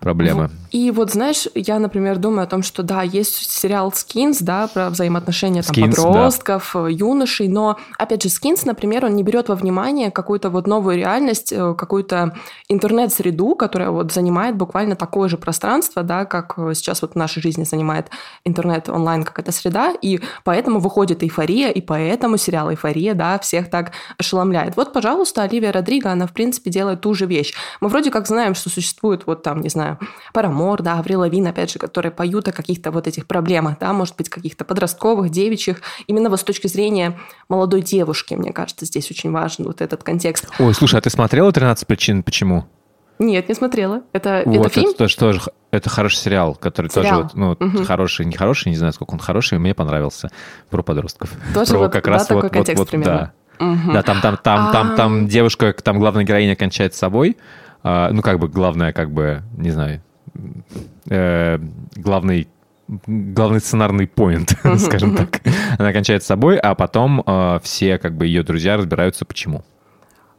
[0.00, 0.50] проблемы.
[0.70, 4.90] И вот, знаешь, я, например, думаю о том, что да, есть сериал Skins, да, про
[4.90, 6.88] взаимоотношения там, Skins, подростков, да.
[6.88, 11.52] юношей, но, опять же, Skins, например, он не берет во внимание какую-то вот новую реальность,
[11.52, 12.34] э, какую-то
[12.68, 17.64] интернет-среду, которая вот занимает буквально такое же пространство, да, как сейчас вот в нашей жизни
[17.64, 18.08] занимает
[18.44, 23.70] интернет онлайн как эта среда, и поэтому выходит эйфория, и поэтому сериал «Эйфория», да, всех
[23.70, 24.76] так ошеломляет.
[24.76, 27.54] Вот, пожалуйста, Оливия Родриго, она, в принципе, делает ту же вещь.
[27.80, 29.98] Мы вроде как знаем, что существует вот там, не знаю, знаю,
[30.32, 34.16] Парамор, да, Аврил Лавин, опять же, которые поют о каких-то вот этих проблемах, да, может
[34.16, 39.30] быть, каких-то подростковых, девичьих, именно вот с точки зрения молодой девушки, мне кажется, здесь очень
[39.30, 40.46] важен вот этот контекст.
[40.58, 42.64] Ой, слушай, а ты смотрела «13 причин почему»?
[43.20, 44.02] Нет, не смотрела.
[44.12, 44.90] Это, вот, это фильм?
[44.90, 45.40] Это тоже, тоже,
[45.72, 47.22] это хороший сериал, который сериал.
[47.22, 47.84] тоже, ну, угу.
[47.84, 50.28] хороший, не хороший, не знаю, сколько он хороший, мне понравился.
[50.70, 51.30] Про подростков.
[51.52, 53.32] Тоже Про вот, как да, раз такой вот, контекст вот, примерно.
[53.58, 53.66] Да.
[53.66, 53.92] Угу.
[53.92, 57.36] Да, там, там, там, там, там девушка, там главная героиня кончает с собой,
[57.82, 60.02] а, ну, как бы главное, как бы, не знаю,
[61.08, 61.58] э,
[61.96, 62.48] главный
[63.06, 65.42] главный сценарный поинт, скажем так.
[65.78, 69.62] Она кончает с собой, а потом э, все как бы ее друзья разбираются, почему.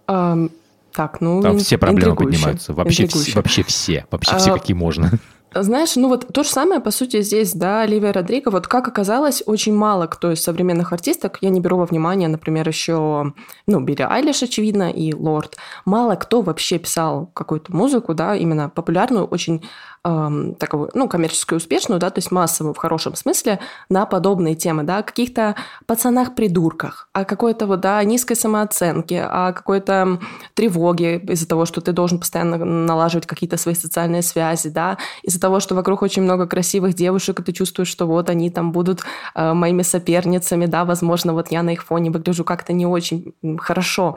[0.08, 0.52] Um,
[0.92, 2.74] так, ну, Там все проблемы поднимаются.
[2.74, 4.06] Вообще, все, вообще все.
[4.10, 5.12] Вообще все, какие можно.
[5.54, 9.42] Знаешь, ну вот то же самое, по сути, здесь, да, Оливия Родриго, вот как оказалось,
[9.46, 13.34] очень мало кто из современных артисток, я не беру во внимание, например, еще,
[13.66, 19.26] ну, Билли Айлиш, очевидно, и Лорд, мало кто вообще писал какую-то музыку, да, именно популярную,
[19.26, 19.64] очень
[20.04, 23.60] эм, такую, ну, коммерческую успешную, да, то есть массовую в хорошем смысле,
[23.90, 30.20] на подобные темы, да, о каких-то пацанах-придурках, о какой-то вот, да, низкой самооценке, о какой-то
[30.54, 35.60] тревоге из-за того, что ты должен постоянно налаживать какие-то свои социальные связи, да, из-за того,
[35.60, 39.02] что вокруг очень много красивых девушек, и ты чувствуешь, что вот они там будут
[39.36, 44.16] э, моими соперницами, да, возможно, вот я на их фоне выгляжу как-то не очень хорошо.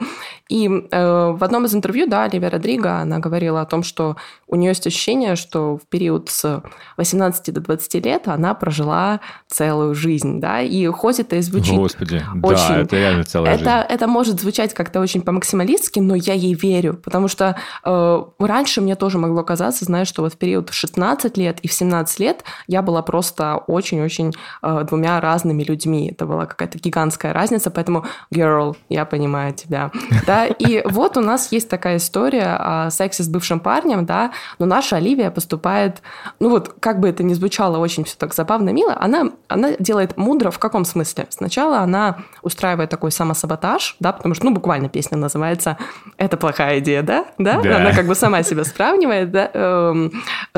[0.49, 4.15] И э, в одном из интервью, да, Оливия Родриго, она говорила о том, что
[4.47, 6.63] у нее есть ощущение, что в период с
[6.97, 12.23] 18 до 20 лет она прожила целую жизнь, да, и хоть это и звучит Господи,
[12.41, 12.67] очень...
[12.67, 13.85] да, это реально целая это, жизнь.
[13.89, 18.95] Это может звучать как-то очень по-максималистски, но я ей верю, потому что э, раньше мне
[18.95, 22.43] тоже могло казаться, знаешь, что вот в период в 16 лет и в 17 лет
[22.67, 26.09] я была просто очень-очень э, двумя разными людьми.
[26.11, 29.91] Это была какая-то гигантская разница, поэтому, girl, я понимаю тебя.
[30.25, 34.65] Да, и вот у нас есть такая история о сексе с бывшим парнем, да, но
[34.65, 35.31] наша Оливия
[35.63, 36.01] поступает,
[36.39, 40.17] ну вот, как бы это ни звучало очень все так забавно, мило, она, она делает
[40.17, 41.25] мудро в каком смысле?
[41.29, 45.77] Сначала она устраивает такой самосаботаж, да, потому что, ну, буквально песня называется
[46.17, 47.25] «Это плохая идея», да?
[47.37, 47.61] Да?
[47.61, 47.77] Да.
[47.77, 50.11] Она как бы сама себя сравнивает, да, эм,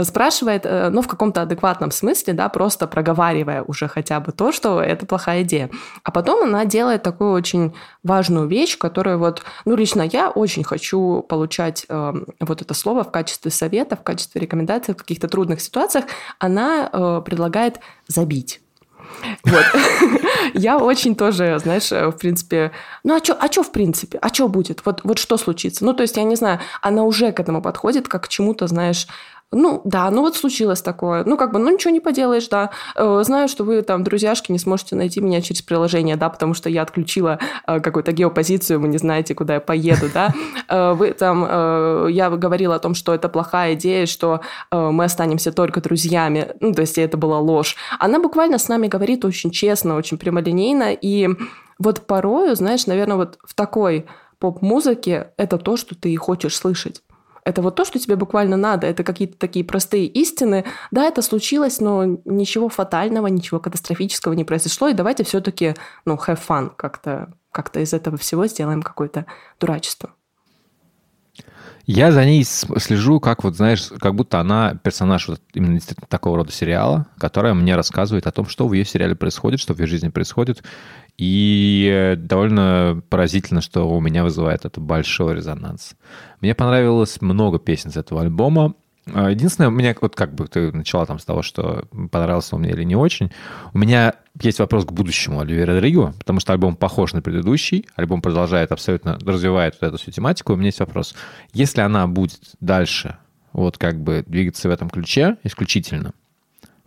[0.03, 4.81] спрашивает, э, ну, в каком-то адекватном смысле, да, просто проговаривая уже хотя бы то, что
[4.81, 5.69] это плохая идея.
[6.03, 11.21] А потом она делает такую очень важную вещь, которую вот, ну, лично я очень хочу
[11.29, 16.05] получать э, вот это слово в качестве совета, в качестве рекомендации в каких-то трудных ситуациях.
[16.39, 18.61] Она э, предлагает забить.
[19.43, 19.65] Вот.
[20.53, 22.71] Я очень тоже, знаешь, э, в принципе...
[23.03, 24.17] Ну, а что а чё в принципе?
[24.21, 24.85] А что будет?
[24.85, 25.85] Вот, вот что случится?
[25.85, 29.07] Ну, то есть, я не знаю, она уже к этому подходит, как к чему-то, знаешь,
[29.51, 31.23] ну, да, ну вот случилось такое.
[31.23, 32.71] Ну, как бы, ну ничего не поделаешь, да.
[32.95, 36.69] Э, Знаю, что вы там, друзьяшки, не сможете найти меня через приложение, да, потому что
[36.69, 40.33] я отключила э, какую-то геопозицию, вы не знаете, куда я поеду, да.
[40.67, 41.43] Э, Вы там,
[42.09, 46.55] я говорила о том, что это плохая идея, что мы останемся только друзьями.
[46.59, 47.75] Ну, то есть это была ложь.
[47.99, 51.29] Она буквально с нами говорит очень честно, очень прямолинейно, и
[51.77, 54.05] вот порою, знаешь, наверное, вот в такой
[54.39, 57.01] поп-музыке это то, что ты и хочешь слышать.
[57.45, 58.87] Это вот то, что тебе буквально надо.
[58.87, 60.65] Это какие-то такие простые истины.
[60.89, 64.87] Да, это случилось, но ничего фатального, ничего катастрофического не произошло.
[64.87, 69.27] И давайте все-таки, ну, have fun как-то как из этого всего сделаем какое-то
[69.59, 70.09] дурачество.
[71.85, 75.79] Я за ней слежу, как вот, знаешь, как будто она персонаж вот именно
[76.09, 79.79] такого рода сериала, которая мне рассказывает о том, что в ее сериале происходит, что в
[79.79, 80.63] ее жизни происходит.
[81.17, 85.95] И довольно поразительно, что у меня вызывает это большой резонанс.
[86.41, 88.73] Мне понравилось много песен с этого альбома.
[89.13, 92.63] А, Единственное, у меня вот как бы ты начала там с того, что понравился он
[92.63, 93.31] мне или не очень.
[93.73, 98.21] У меня есть вопрос к будущему Оливера Родриго, потому что альбом похож на предыдущий, альбом
[98.21, 100.53] продолжает абсолютно, развивает вот эту всю тематику.
[100.53, 101.15] У меня есть вопрос.
[101.53, 103.17] Если она будет дальше
[103.53, 106.11] вот как бы двигаться в этом ключе исключительно,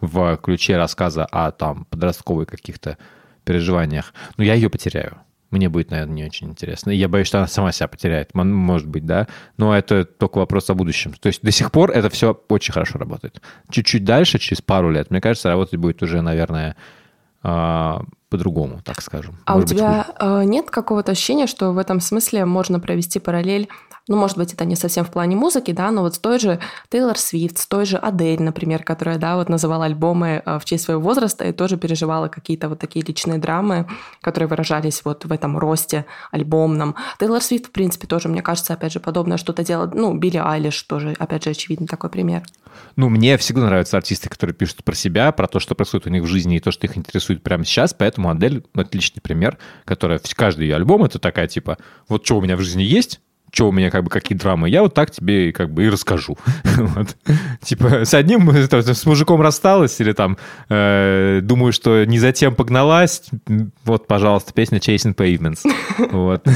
[0.00, 2.98] в ключе рассказа о там подростковых каких-то
[3.48, 5.16] переживаниях, ну, я ее потеряю.
[5.50, 6.90] Мне будет, наверное, не очень интересно.
[6.90, 8.34] И я боюсь, что она сама себя потеряет.
[8.34, 9.26] Может быть, да.
[9.56, 11.14] Но это только вопрос о будущем.
[11.18, 13.40] То есть до сих пор это все очень хорошо работает.
[13.70, 16.76] Чуть-чуть дальше, через пару лет, мне кажется, работать будет уже, наверное,
[17.42, 19.38] а, по-другому, так скажем.
[19.46, 23.18] А Может у быть, тебя э, нет какого-то ощущения, что в этом смысле можно провести
[23.18, 23.68] параллель
[24.08, 26.58] ну, может быть, это не совсем в плане музыки, да, но вот с той же
[26.88, 30.84] Тейлор Свифт, с той же Адель, например, которая, да, вот называла альбомы э, в честь
[30.84, 33.86] своего возраста и тоже переживала какие-то вот такие личные драмы,
[34.22, 36.96] которые выражались вот в этом росте альбомном.
[37.20, 39.94] Тейлор Свифт, в принципе, тоже, мне кажется, опять же, подобное что-то делает.
[39.94, 42.42] Ну, Билли Айлиш тоже, опять же, очевидный такой пример.
[42.96, 46.22] Ну, мне всегда нравятся артисты, которые пишут про себя, про то, что происходит у них
[46.22, 47.94] в жизни и то, что их интересует прямо сейчас.
[47.94, 52.56] Поэтому Адель отличный пример, которая каждый ее альбом это такая типа, вот что у меня
[52.56, 53.20] в жизни есть,
[53.52, 56.36] что у меня как бы какие драмы, я вот так тебе как бы и расскажу.
[56.78, 57.16] Вот.
[57.62, 63.22] Типа с одним э, с мужиком рассталась или там э, думаю, что не затем погналась,
[63.84, 65.60] вот, пожалуйста, песня Chasing Pavements.
[66.12, 66.46] Вот.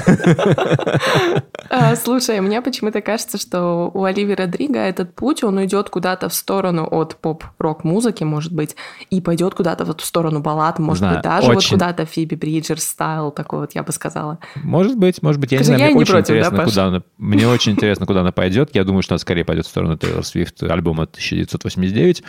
[1.70, 6.34] А, Слушай, мне почему-то кажется, что у Оливии Родриго этот путь, он уйдет куда-то в
[6.34, 8.76] сторону от поп-рок музыки, может быть,
[9.10, 11.70] и пойдет куда-то вот в сторону баллад, может Знаю, быть, даже вот очень.
[11.70, 14.38] куда-то Фиби Бриджерс стайл, такой вот, я бы сказала.
[14.56, 16.58] Может быть, может быть, я не Скажи, знаю, я мне не очень против, да, интересно,
[16.58, 16.72] Паш?
[16.82, 18.74] Куда она, мне очень интересно, куда она пойдет.
[18.74, 22.22] Я думаю, что она скорее пойдет в сторону Тейлор Свифт альбома 1989.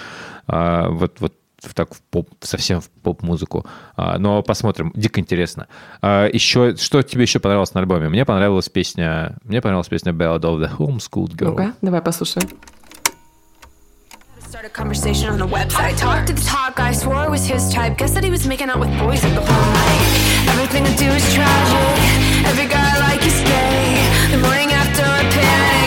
[0.48, 3.66] А, вот, вот в так в поп, совсем в поп-музыку.
[3.96, 4.92] А, но посмотрим.
[4.96, 5.68] Дико интересно.
[6.02, 8.10] А, еще, что тебе еще понравилось на альбоме?
[8.10, 11.50] Мне понравилась песня, мне понравилась песня Ballad of the Homeschooled Girl.
[11.52, 12.50] Ну-ка, давай послушаем.
[14.54, 15.98] Start a conversation on the website.
[15.98, 17.98] Talked to the top guy, swore it was his type.
[17.98, 20.50] Guess that he was making out with boys like the whole night.
[20.50, 22.46] Everything I do is tragic.
[22.46, 23.62] Every guy I like is gay.
[24.34, 25.83] The morning after I panic.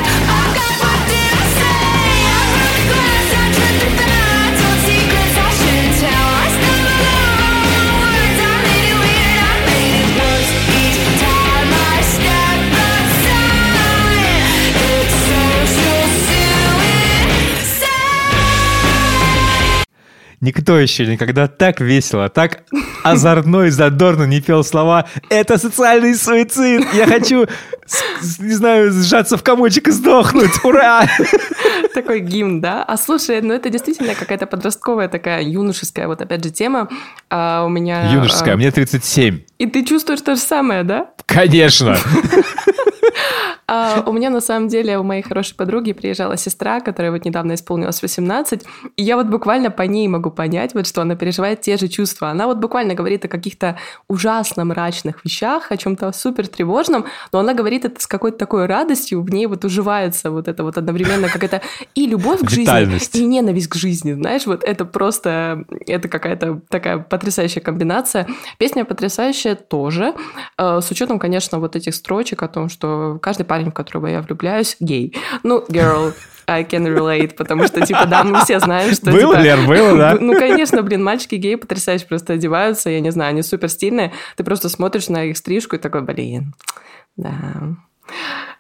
[20.41, 22.65] Никто еще никогда так весело, так
[23.03, 26.87] озорно и задорно не пел слова «Это социальный суицид!
[26.95, 27.47] Я хочу,
[28.39, 30.65] не знаю, сжаться в комочек и сдохнуть!
[30.65, 31.07] Ура!»
[31.95, 32.83] Такой гимн, да?
[32.83, 36.89] А слушай, ну это действительно какая-то подростковая такая юношеская, вот опять же, тема.
[37.31, 38.13] А у меня...
[38.13, 39.41] Юношеская, а, мне 37.
[39.59, 41.11] И ты чувствуешь то же самое, да?
[41.27, 41.97] Конечно!
[43.69, 47.55] А, у меня на самом деле у моей хорошей подруги приезжала сестра, которая вот недавно
[47.55, 48.63] исполнилась 18,
[48.97, 52.31] и я вот буквально по ней могу понять, вот что она переживает те же чувства.
[52.31, 53.77] Она вот буквально говорит о каких-то
[54.09, 59.23] ужасно мрачных вещах, о чем-то супер тревожном, но она говорит это с какой-то такой радостью,
[59.23, 61.63] в ней вот уживается вот это вот одновременно какая-то
[61.95, 66.99] и любовь к жизни, и ненависть к жизни, знаешь, вот это просто, это какая-то такая
[66.99, 68.29] потрясающая комбинация.
[68.59, 70.15] Песня потрясающая тоже,
[70.57, 74.21] э, с учетом, конечно, вот этих строчек о том, что каждый парень, в которого я
[74.21, 75.17] влюбляюсь, гей.
[75.43, 76.13] Ну, girl,
[76.47, 79.11] I can relate, потому что, типа, да, мы все знаем, что...
[79.11, 80.19] Было, типа, Лер, было, да?
[80.21, 84.13] Ну, конечно, блин, мальчики геи потрясающе просто одеваются, я не знаю, они супер стильные.
[84.37, 86.53] Ты просто смотришь на их стрижку и такой, блин,
[87.17, 87.33] да,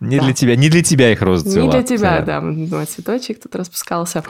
[0.00, 0.24] не да.
[0.24, 1.66] для тебя, не для тебя их роза цвела.
[1.66, 2.40] Не для тебя, да.
[2.42, 2.86] да.
[2.86, 4.22] Цветочек тут распускался.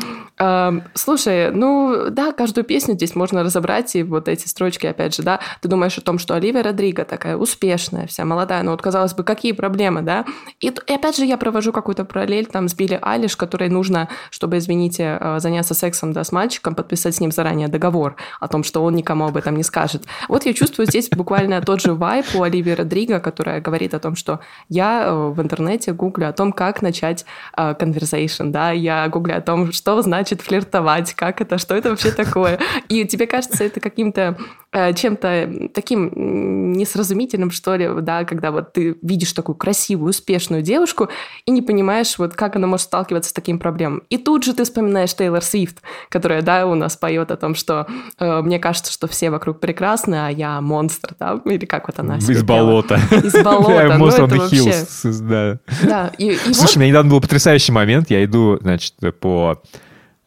[0.94, 5.40] Слушай, ну да, каждую песню здесь можно разобрать, и вот эти строчки, опять же, да,
[5.60, 9.24] ты думаешь о том, что Оливия Родриго такая успешная, вся молодая, ну вот, казалось бы,
[9.24, 10.24] какие проблемы, да?
[10.60, 14.58] И, и опять же я провожу какую-то параллель там с Билли Айлиш, которой нужно, чтобы,
[14.58, 18.84] извините, э, заняться сексом, да, с мальчиком, подписать с ним заранее договор о том, что
[18.84, 20.04] он никому об этом не скажет.
[20.28, 24.14] Вот я чувствую здесь буквально тот же вайп у Оливии Родриго, которая говорит о том,
[24.14, 25.55] что я э, в интернете
[25.92, 27.24] гуглю о том, как начать
[27.56, 32.10] uh, conversation, да, я гуглю о том, что значит флиртовать, как это, что это вообще
[32.10, 32.58] такое.
[32.88, 34.36] И тебе кажется это каким-то
[34.74, 41.08] uh, чем-то таким несразумительным, что ли, да, когда вот ты видишь такую красивую, успешную девушку
[41.44, 44.02] и не понимаешь, вот как она может сталкиваться с таким проблемой.
[44.10, 47.86] И тут же ты вспоминаешь Тейлор Свифт, которая, да, у нас поет о том, что
[48.18, 52.16] uh, мне кажется, что все вокруг прекрасны, а я монстр, да, или как вот она
[52.18, 53.00] Из болота.
[53.10, 53.96] Из болота.
[54.06, 55.45] Ну, это вообще да.
[55.82, 56.12] Да.
[56.18, 56.76] И, и Слушай, вот...
[56.76, 58.10] у меня недавно был потрясающий момент.
[58.10, 59.62] Я иду, значит, по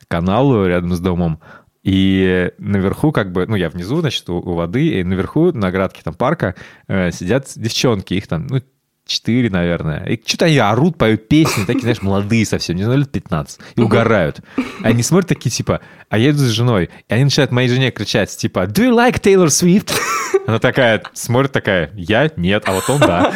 [0.07, 1.39] каналу рядом с домом,
[1.83, 6.01] и наверху, как бы, ну, я внизу, значит, у, у воды, и наверху, на оградке
[6.03, 6.55] там парка,
[6.87, 8.61] э, сидят девчонки, их там, ну,
[9.05, 10.05] четыре, наверное.
[10.05, 13.81] И что-то они орут, поют песни, такие, знаешь, молодые совсем, не знаю, лет 15, и
[13.81, 14.41] угорают.
[14.83, 18.35] Они смотрят такие, типа, а я иду с женой, и они начинают моей жене кричать,
[18.35, 19.91] типа, do you like Taylor Swift?
[20.47, 23.33] Она такая, смотрит такая, я нет, а вот он да.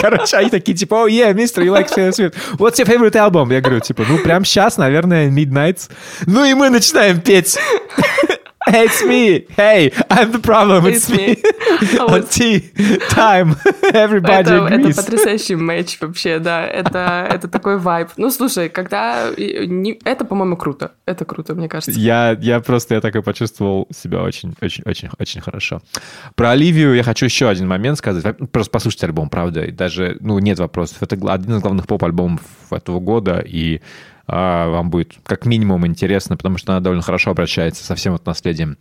[0.00, 2.34] Короче, они такие, типа, oh yeah, mister, you like Taylor Swift.
[2.58, 3.52] What's your favorite album?
[3.52, 5.90] Я говорю, типа, ну, прям сейчас, наверное, Midnights.
[6.26, 7.58] Ну, и мы начинаем петь.
[8.68, 9.46] It's me.
[9.56, 10.86] Hey, I'm the problem.
[10.86, 11.28] It's, It's me.
[11.28, 12.22] me.
[12.30, 12.60] Tea,
[13.08, 13.54] time.
[13.92, 14.90] Everybody это, agrees.
[14.90, 16.66] Это потрясающий матч вообще, да.
[16.66, 18.08] Это, это такой вайб.
[18.16, 19.30] Ну, слушай, когда...
[19.36, 20.92] Не, это, по-моему, круто.
[21.06, 21.98] Это круто, мне кажется.
[21.98, 25.80] Я, я просто, я так и почувствовал себя очень, очень, очень, очень хорошо.
[26.34, 28.36] Про Оливию я хочу еще один момент сказать.
[28.52, 29.62] Просто послушайте альбом, правда.
[29.64, 30.98] И даже, ну, нет вопросов.
[31.00, 33.80] Это один из главных поп-альбомов этого года, и
[34.28, 38.76] вам будет как минимум интересно, потому что она довольно хорошо обращается со всем вот наследием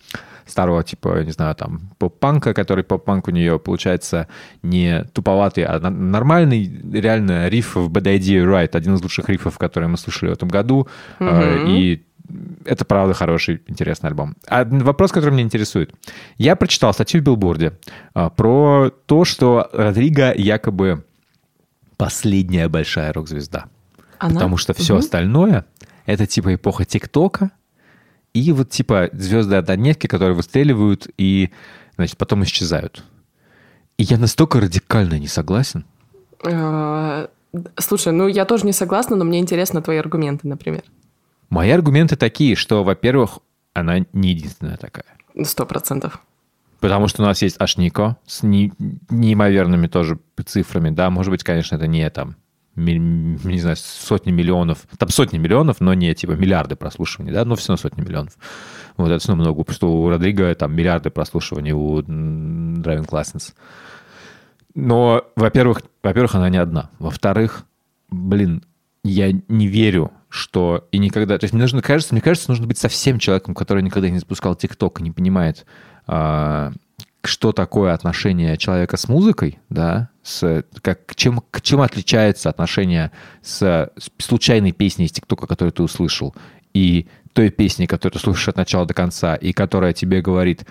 [0.45, 4.27] старого типа, не знаю, там, поп-панка, который поп-панк у нее получается
[4.61, 9.89] не туповатый, а нормальный, реально риф в Bad Idea Right, один из лучших рифов, которые
[9.89, 10.87] мы слушали в этом году,
[11.19, 11.69] mm-hmm.
[11.69, 12.03] и
[12.65, 14.35] это правда хороший, интересный альбом.
[14.47, 15.93] А вопрос, который меня интересует.
[16.37, 17.73] Я прочитал статью в Билборде
[18.13, 21.05] а, про то, что Родриго якобы
[21.95, 23.67] последняя большая рок-звезда.
[24.19, 24.35] Она?
[24.35, 24.99] Потому что все угу.
[24.99, 25.65] остальное
[26.05, 27.51] это типа эпоха ТикТока
[28.33, 31.51] и вот типа звезды однодневки, которые выстреливают и,
[31.95, 33.03] значит, потом исчезают.
[33.97, 35.85] И я настолько радикально не согласен.
[36.45, 37.29] А,
[37.77, 40.83] слушай, ну я тоже не согласна, но мне интересны твои аргументы, например.
[41.49, 43.39] Мои аргументы такие, что, во-первых,
[43.73, 45.05] она не единственная такая.
[45.43, 46.21] Сто процентов.
[46.79, 48.71] Потому что у нас есть Ашнико с не,
[49.09, 52.35] неимоверными тоже цифрами, да, может быть, конечно, это не там
[52.77, 57.69] не знаю, сотни миллионов, там сотни миллионов, но не типа миллиарды прослушиваний, да, но все
[57.69, 58.37] равно сотни миллионов.
[58.97, 63.53] Вот это все равно много, потому что у Родриго там миллиарды прослушиваний, у Driving License.
[64.75, 66.91] Но, во-первых, во-первых, она не одна.
[66.99, 67.65] Во-вторых,
[68.09, 68.63] блин,
[69.03, 71.37] я не верю, что и никогда...
[71.39, 74.55] То есть мне нужно, кажется, мне кажется, нужно быть совсем человеком, который никогда не запускал
[74.55, 75.65] ТикТок и не понимает,
[76.05, 76.73] а,
[77.27, 83.11] что такое отношение человека с музыкой, да, с, как, чем, чем отличается отношение
[83.41, 86.35] с, с случайной песней из ТикТока, которую ты услышал,
[86.73, 90.65] и той песни, которую ты слушаешь от начала до конца, и которая тебе говорит,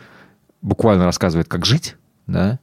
[0.62, 1.96] буквально рассказывает, как жить,
[2.26, 2.58] да,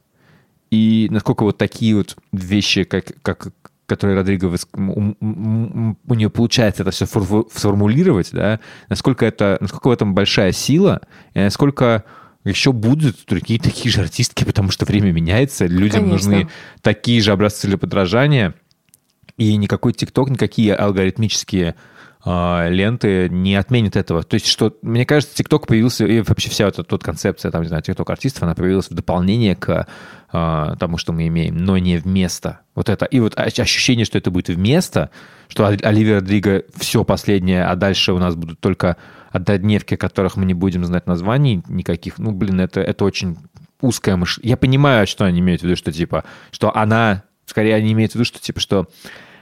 [0.70, 3.52] и насколько вот такие вот вещи, как, как
[3.86, 10.52] который Родриго, у нее получается это все сформулировать, да, насколько, это, насколько в этом большая
[10.52, 11.02] сила,
[11.34, 12.04] и насколько
[12.44, 16.30] еще будут другие такие же артистки, потому что время меняется, людям Конечно.
[16.30, 16.48] нужны
[16.82, 18.54] такие же образцы для подражания,
[19.36, 21.74] и никакой ТикТок, никакие алгоритмические
[22.24, 24.22] э, ленты не отменят этого.
[24.22, 27.68] То есть, что, мне кажется, ТикТок появился, и вообще вся эта вот концепция, там, не
[27.68, 29.86] знаю, ТикТок-артистов, она появилась в дополнение к
[30.32, 32.60] э, тому, что мы имеем, но не вместо.
[32.74, 33.06] Вот это.
[33.06, 35.10] И вот ощущение, что это будет вместо,
[35.48, 38.96] что Оливия Родриго все последнее, а дальше у нас будут только
[39.34, 42.18] однодневки, которых мы не будем знать названий никаких.
[42.18, 43.36] Ну, блин, это, это очень
[43.80, 44.50] узкое мышление.
[44.50, 48.14] Я понимаю, что они имеют в виду, что типа, что она, скорее они имеют в
[48.14, 48.86] виду, что типа, что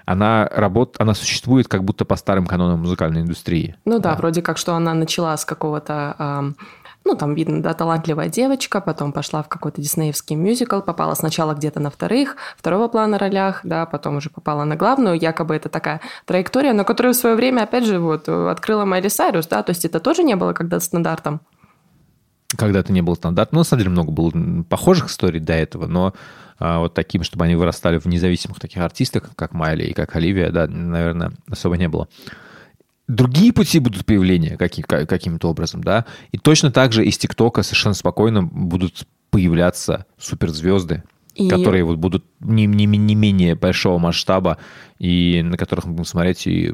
[0.06, 3.76] она работает, она существует как будто по старым канонам музыкальной индустрии.
[3.84, 4.16] Ну да, да.
[4.16, 6.16] вроде как, что она начала с какого-то...
[6.18, 6.52] Э,
[7.04, 11.80] ну, там видно, да, талантливая девочка, потом пошла в какой-то диснеевский мюзикл, попала сначала где-то
[11.80, 16.72] на вторых, второго плана ролях, да, потом уже попала на главную, якобы это такая траектория,
[16.72, 20.00] но которую в свое время, опять же, вот, открыла Майли Сайрус, да, то есть это
[20.00, 21.40] тоже не было когда-то стандартом.
[22.56, 26.12] Когда-то не было стандартом, ну, на самом деле много было похожих историй до этого, но
[26.58, 30.50] а, вот таким, чтобы они вырастали в независимых таких артистах, как Майли и как Оливия,
[30.50, 32.08] да, наверное, особо не было.
[33.08, 37.94] Другие пути будут появления каким- каким-то образом, да, и точно так же из ТикТока совершенно
[37.94, 41.02] спокойно будут появляться суперзвезды,
[41.34, 41.48] и...
[41.48, 44.58] которые вот будут не, не, не менее большого масштаба,
[45.02, 46.70] и на которых мы будем смотреть и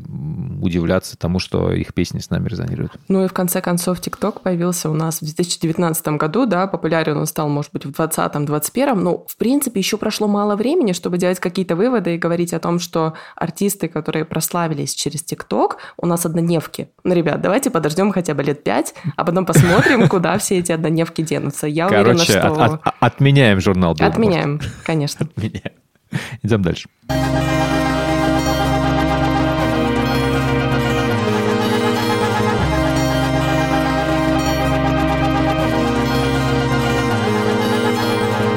[0.60, 2.92] удивляться тому, что их песни с нами резонируют.
[3.08, 7.26] Ну и в конце концов ТикТок появился у нас в 2019 году, да, популярен он
[7.26, 11.74] стал, может быть, в 2020-2021, но в принципе еще прошло мало времени, чтобы делать какие-то
[11.74, 16.88] выводы и говорить о том, что артисты, которые прославились через ТикТок, у нас однодневки.
[17.04, 21.22] Ну, ребят, давайте подождем хотя бы лет пять, а потом посмотрим, куда все эти однодневки
[21.22, 21.66] денутся.
[21.66, 22.80] Я уверена, что...
[23.00, 25.26] отменяем журнал Отменяем, конечно.
[25.34, 25.57] Отменяем.
[26.42, 26.88] Идем дальше.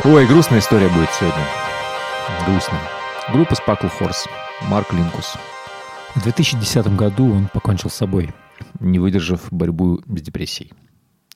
[0.04, 1.46] Ой, грустная история будет сегодня.
[2.48, 2.82] Грустная.
[3.32, 4.28] Группа Sparkle Horse.
[4.68, 5.36] Марк Линкус.
[6.16, 8.32] В 2010 году он покончил с собой.
[8.80, 10.74] Не выдержав борьбу с депрессией.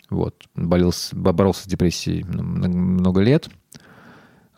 [0.10, 0.44] Вот.
[0.56, 3.50] Болел, боролся с депрессией много лет.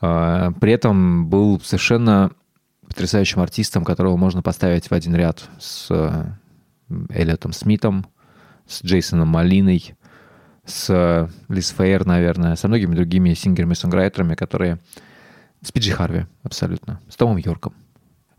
[0.01, 2.31] А, при этом был совершенно
[2.87, 6.25] потрясающим артистом, которого можно поставить в один ряд с э,
[7.09, 8.05] Эллиотом Смитом,
[8.65, 9.95] с Джейсоном Малиной,
[10.65, 14.79] с Лиз Фейер, наверное, со многими другими сингерами-сонграйтерами, которые...
[15.61, 16.99] С Пиджи Харви, абсолютно.
[17.09, 17.73] С Томом Йорком.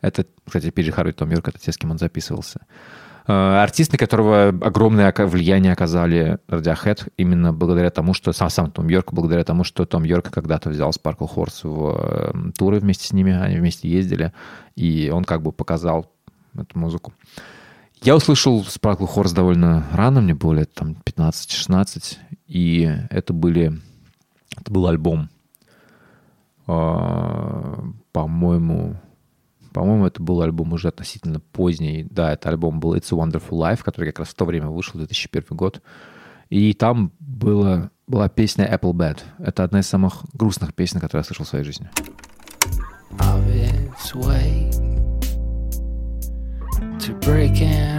[0.01, 2.61] Это, кстати, Пиджи Харви, Том Йорк, это те, с кем он записывался.
[3.29, 8.89] Э, артист, на которого огромное влияние оказали Radiohead именно благодаря тому, что сам, сам Том
[8.89, 13.13] Йорк, благодаря тому, что Том Йорк когда-то взял Sparkle Horse в э, туры вместе с
[13.13, 14.33] ними, они вместе ездили,
[14.77, 16.11] и он как бы показал
[16.55, 17.13] эту музыку.
[18.03, 22.17] Я услышал Sparkle Horse довольно рано, мне было лет там 15-16,
[22.47, 23.79] и это были...
[24.57, 25.29] Это был альбом,
[26.67, 27.75] э,
[28.11, 28.97] по-моему,
[29.73, 32.07] по-моему, это был альбом уже относительно поздний.
[32.11, 34.99] Да, это альбом был It's a Wonderful Life, который как раз в то время вышел,
[34.99, 35.83] 2001 год.
[36.49, 39.19] И там было, была песня Apple Bad.
[39.39, 41.89] Это одна из самых грустных песен, которые я слышал в своей жизни.
[46.99, 47.98] to break and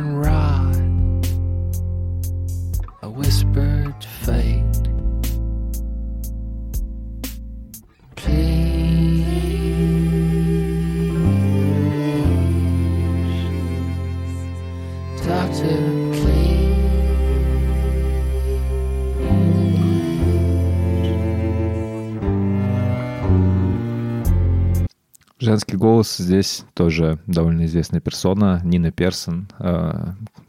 [25.80, 29.48] голос здесь тоже довольно известная персона, Нина Персон,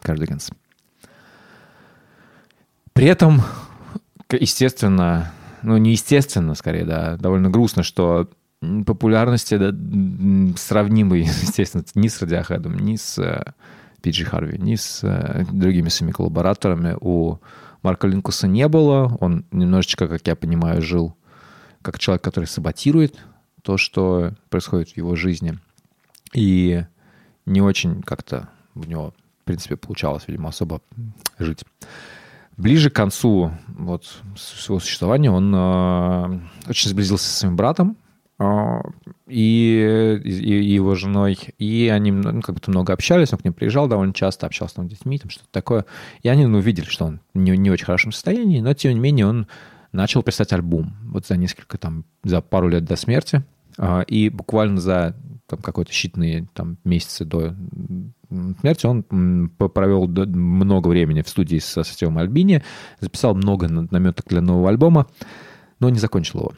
[0.02, 0.50] Кардиганс.
[0.50, 0.54] Э,
[2.92, 3.40] При этом,
[4.30, 8.28] естественно, ну, неестественно, скорее, да, довольно грустно, что
[8.86, 9.72] популярности да,
[10.58, 13.42] сравнимой, естественно, ни с Радиохедом, ни с э,
[14.02, 17.38] Пиджи Харви, ни с э, другими своими коллабораторами у
[17.82, 19.16] Марка Линкуса не было.
[19.20, 21.16] Он немножечко, как я понимаю, жил
[21.82, 23.16] как человек, который саботирует
[23.62, 25.58] то, что происходит в его жизни.
[26.32, 26.84] И
[27.46, 30.80] не очень как-то у него, в принципе, получалось, видимо, особо
[31.38, 31.64] жить.
[32.56, 37.96] Ближе к концу вот, своего существования он э, очень сблизился со своим братом,
[38.42, 38.80] а,
[39.26, 43.86] и, и его женой, и они ну, как бы много общались, он к ним приезжал
[43.86, 45.84] довольно часто, общался там с детьми, там что-то такое,
[46.22, 49.26] и они ну, увидели, что он не, не очень хорошем состоянии, но тем не менее
[49.26, 49.46] он
[49.92, 50.94] начал писать альбом.
[51.04, 53.42] Вот за несколько там, за пару лет до смерти
[53.78, 55.16] А, И буквально за
[55.46, 57.54] там, какой-то считанные там, месяцы до
[58.60, 59.02] смерти он
[59.58, 62.62] провел много времени в студии со Стивом Альбини,
[63.00, 65.06] записал много на- наметок для нового альбома,
[65.80, 66.52] но не закончил его.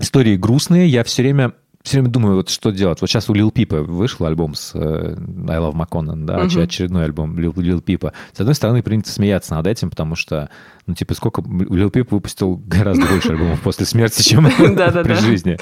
[0.00, 1.52] Истории грустные, я все время
[1.82, 3.00] все время думаю, вот что делать.
[3.00, 6.60] Вот сейчас у Лил Пипа вышел альбом с э, I Love McConan, да, Мгм.
[6.60, 8.12] очередной альбом Лил, Лил Пипа.
[8.34, 10.50] С одной стороны, принято смеяться над этим, потому что,
[10.86, 15.56] ну, типа, сколько Лил Пип выпустил гораздо больше альбомов после смерти, чем при жизни.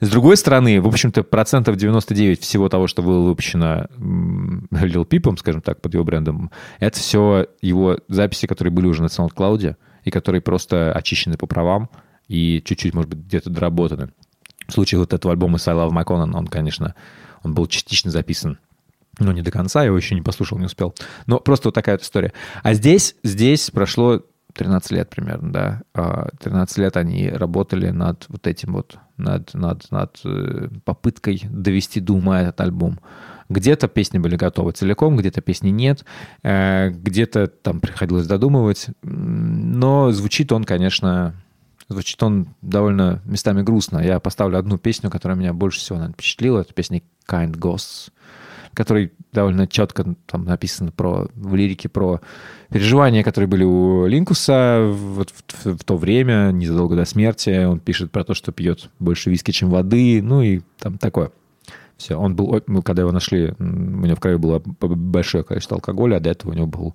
[0.00, 3.86] С другой стороны, в общем-то, процентов 99 всего того, что было выпущено
[4.72, 6.50] Лил Пипом, скажем так, под его брендом,
[6.80, 11.90] это все его записи, которые были уже на SoundCloud и которые просто очищены по правам
[12.26, 14.10] и чуть-чуть, может быть, где-то доработаны.
[14.70, 16.94] В случае вот этого альбома «I Love McConan», он, конечно,
[17.42, 18.58] он был частично записан
[19.18, 20.94] но не до конца, я его еще не послушал, не успел.
[21.26, 22.32] Но просто вот такая вот история.
[22.62, 24.22] А здесь, здесь прошло
[24.54, 25.82] 13 лет примерно, да.
[25.94, 32.00] А, 13 лет они работали над вот этим вот, над, над, над э, попыткой довести
[32.00, 32.98] до ума этот альбом.
[33.48, 36.04] Где-то песни были готовы целиком, где-то песни нет,
[36.42, 38.88] э, где-то там приходилось додумывать.
[39.02, 41.34] Но звучит он, конечно,
[41.90, 43.98] звучит он довольно местами грустно.
[43.98, 46.60] Я поставлю одну песню, которая меня больше всего наверное, впечатлила.
[46.60, 48.10] Это песня Kind Ghosts,
[48.72, 52.20] в которой довольно четко там написано про, в лирике про
[52.70, 57.64] переживания, которые были у Линкуса вот в, в то время, незадолго до смерти.
[57.64, 61.32] Он пишет про то, что пьет больше виски, чем воды, ну и там такое.
[61.96, 66.20] Все, он был, когда его нашли, у него в крови было большое количество алкоголя, а
[66.20, 66.94] до этого у него был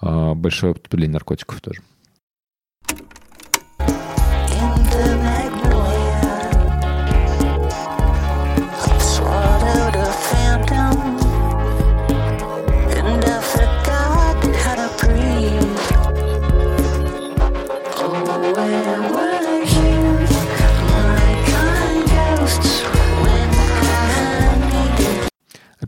[0.00, 1.82] а, большое употребление наркотиков тоже.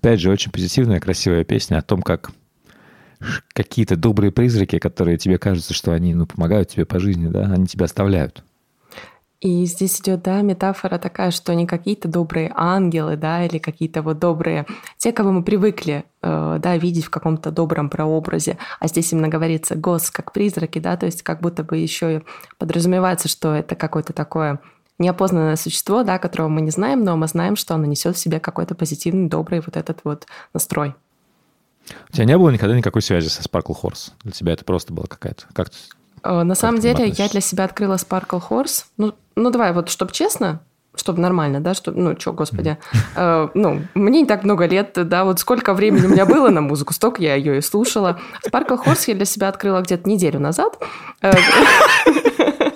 [0.03, 2.33] Опять же, очень позитивная, красивая песня о том, как
[3.53, 7.69] какие-то добрые призраки, которые тебе кажется, что они ну, помогают тебе по жизни, да, они
[7.69, 8.43] тебя оставляют.
[9.39, 14.19] И здесь идет, да, метафора такая, что не какие-то добрые ангелы, да, или какие-то вот
[14.19, 14.67] добрые,
[14.99, 19.77] те, кого мы привыкли, э, да, видеть в каком-то добром прообразе, а здесь именно говорится
[19.77, 22.21] гос как призраки, да, то есть как будто бы еще и
[22.59, 24.59] подразумевается, что это какое-то такое
[25.03, 28.41] неопознанное существо, да, которого мы не знаем, но мы знаем, что оно несет в себе
[28.41, 30.95] какой-то позитивный, добрый вот этот вот настрой.
[32.09, 34.13] У тебя не было никогда никакой связи со Sparkle Horse?
[34.23, 35.45] Для тебя это просто было какая-то...
[35.53, 35.69] Как
[36.23, 38.85] Э, На самом к ним деле, я для себя открыла Sparkle Horse.
[38.97, 40.61] Ну, ну давай, вот, чтобы честно,
[40.95, 42.79] чтобы нормально, да, чтобы, ну, что, господи,
[43.17, 46.61] Э, ну, мне не так много лет, да, вот сколько времени у меня было на
[46.61, 48.21] музыку, столько я ее и слушала.
[48.47, 50.79] Sparkle Horse я для себя открыла где-то неделю назад.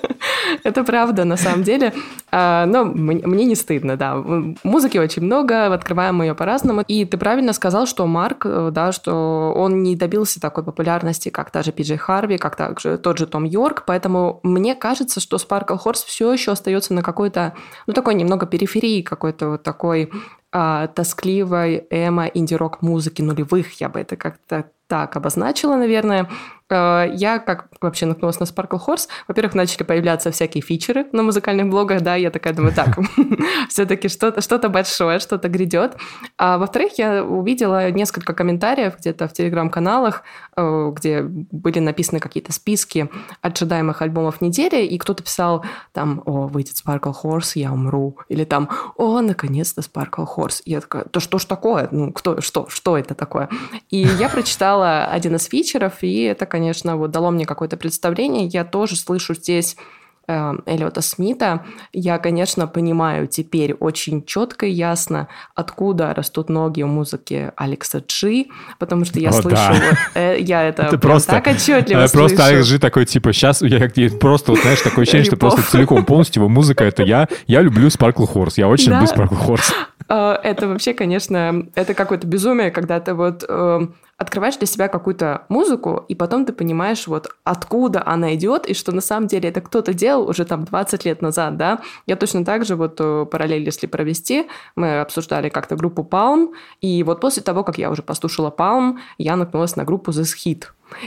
[0.64, 1.92] Это правда, на самом деле.
[2.30, 4.16] А, Но мне не стыдно, да.
[4.62, 6.82] Музыки очень много, открываем ее по-разному.
[6.86, 11.51] И ты правильно сказал, что Марк, э, да, что он не добился такой популярности, как
[11.51, 13.84] та же Пиджей Харви, как также тот же Том Йорк.
[13.86, 17.55] Поэтому мне кажется, что Sparkle Horse все еще остается на какой-то,
[17.86, 20.11] ну, такой немного периферии, какой-то вот такой
[20.53, 26.28] а, тоскливой эмо инди-рок музыки нулевых, я бы это как-то так обозначила, наверное.
[26.70, 29.08] Э, Я как вообще наткнулась на Sparkle Horse.
[29.28, 32.98] Во-первых, начали появляться всякие фичеры на музыкальных блогах, да, я такая думаю, так,
[33.68, 35.96] все-таки что-то что большое, что-то грядет.
[36.38, 40.22] А во-вторых, я увидела несколько комментариев где-то в телеграм-каналах,
[40.56, 43.08] э, где были написаны какие-то списки
[43.42, 48.18] ожидаемых альбомов недели, и кто-то писал там, о, выйдет Sparkle Horse, я умру.
[48.28, 50.62] Или там, о, наконец-то Sparkle Horse.
[50.64, 51.88] Я такая, да что ж такое?
[51.90, 53.48] Ну, кто, что, что это такое?
[53.90, 58.46] И я прочитала один из фичеров, и это, конечно, вот дало мне какое-то представление.
[58.46, 59.76] Я тоже слышу здесь
[60.26, 61.66] э, Эллиота Смита.
[61.92, 68.46] Я, конечно, понимаю теперь очень четко и ясно, откуда растут ноги у музыки Алекса Джи,
[68.78, 69.72] потому что я О, слышу, да.
[69.74, 72.48] вот, э, я это, Это просто- так отчетливо Э, Просто слышу.
[72.54, 76.04] Алекс Джи такой, типа, сейчас я, я просто, вот, знаешь, такое ощущение, что просто целиком
[76.07, 79.00] полностью его музыка, это я, я люблю Sparkle Horse, я очень Да.
[79.02, 79.72] люблю Sparkle Horse.
[80.09, 83.44] Э, Это вообще, конечно, это какое-то безумие, когда ты вот
[84.18, 88.92] открываешь для себя какую-то музыку, и потом ты понимаешь, вот откуда она идет, и что
[88.92, 91.80] на самом деле это кто-то делал уже там 20 лет назад, да.
[92.06, 97.02] Я точно так же, вот э, параллель, если провести, мы обсуждали как-то группу Palm, и
[97.02, 100.64] вот после того, как я уже послушала Palm, я наткнулась на группу This Hit.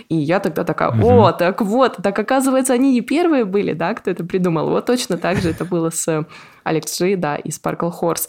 [0.09, 4.11] И я тогда такая, о, так вот, так оказывается, они не первые были, да, кто
[4.11, 4.69] это придумал.
[4.69, 6.25] Вот точно так же это было с
[6.63, 8.27] Алекс Джи, да, и Sparkle Horse.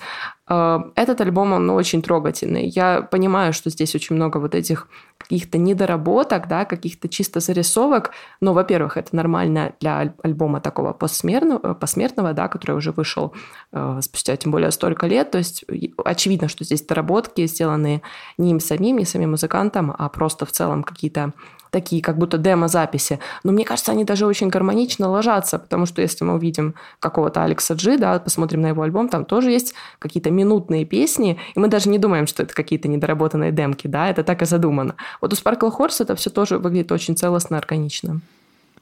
[0.51, 2.67] Э, Этот альбом, он очень трогательный.
[2.69, 4.89] Я понимаю, что здесь очень много вот этих
[5.19, 8.11] каких-то недоработок, да, каких-то чисто зарисовок.
[8.41, 13.33] Но, во-первых, это нормально для аль- альбома такого посмертного, посмертного да, который уже вышел
[13.73, 15.31] э, спустя тем более столько лет.
[15.31, 15.65] То есть
[16.05, 18.03] очевидно, что здесь доработки сделаны
[18.39, 21.33] не им самим, не самим музыкантом, а просто в целом какие-то
[21.71, 23.18] такие как будто демо-записи.
[23.45, 27.75] Но мне кажется, они даже очень гармонично ложатся, потому что если мы увидим какого-то Алекса
[27.75, 31.89] Джи, да, посмотрим на его альбом, там тоже есть какие-то минутные песни, и мы даже
[31.89, 34.95] не думаем, что это какие-то недоработанные демки, да, это так и задумано.
[35.21, 38.21] Вот у Sparkle Horse это все тоже выглядит очень целостно, органично.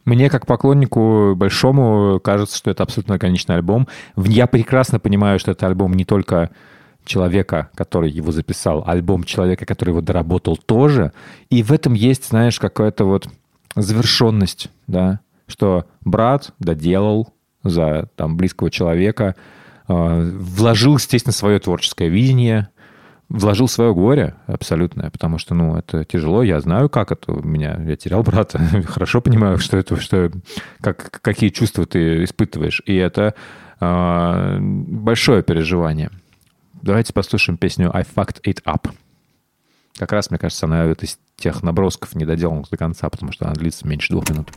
[0.04, 3.88] Мне, как поклоннику большому, кажется, что это абсолютно органичный альбом.
[4.16, 6.50] Я прекрасно понимаю, что это альбом не только
[7.08, 11.12] человека, который его записал, альбом человека, который его доработал тоже.
[11.50, 13.28] И в этом есть, знаешь, какая-то вот
[13.74, 17.32] завершенность, да, что брат доделал
[17.64, 19.34] за там близкого человека,
[19.88, 22.68] э, вложил, естественно, свое творческое видение,
[23.28, 27.78] вложил свое горе абсолютное, потому что, ну, это тяжело, я знаю, как это у меня,
[27.86, 30.30] я терял брата, хорошо понимаю, что это, что,
[30.80, 33.34] как, какие чувства ты испытываешь, и это
[33.80, 36.10] э, большое переживание.
[36.82, 38.90] Давайте послушаем песню «I fucked it up».
[39.96, 43.54] Как раз, мне кажется, она из тех набросков не доделанных до конца, потому что она
[43.54, 44.50] длится меньше двух минут.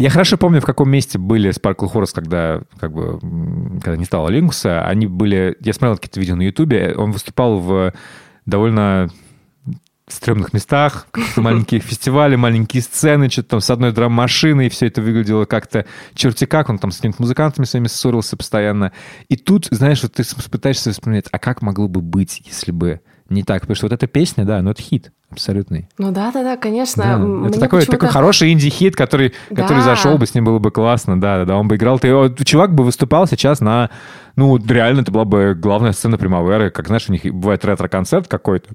[0.00, 3.20] Я хорошо помню, в каком месте были Sparkle Horse, когда, как бы,
[3.82, 4.82] когда не стало Линкуса.
[4.86, 5.58] Они были...
[5.60, 6.94] Я смотрел какие-то видео на Ютубе.
[6.96, 7.92] Он выступал в
[8.46, 9.10] довольно
[10.08, 15.84] стрёмных местах, маленькие фестивали, маленькие сцены, что-то там с одной драм-машиной, все это выглядело как-то
[16.14, 18.92] черти как, он там с какими-то музыкантами своими ссорился постоянно.
[19.28, 23.42] И тут, знаешь, вот ты пытаешься вспомнить, а как могло бы быть, если бы не
[23.42, 23.62] так?
[23.62, 25.88] Потому что вот эта песня, да, ну это хит абсолютный.
[25.98, 27.02] Ну да-да-да, конечно.
[27.04, 29.82] Да, М, это мне такой, такой хороший инди-хит, который, который Да.
[29.84, 31.98] зашел бы, с ним было бы классно, да, да, да, он бы играл.
[31.98, 32.08] Ты,
[32.44, 33.90] чувак бы выступал сейчас на,
[34.36, 38.70] ну, реально, это была бы главная сцена Примаверы, как, знаешь, у них бывает ретро-концерт какой-то,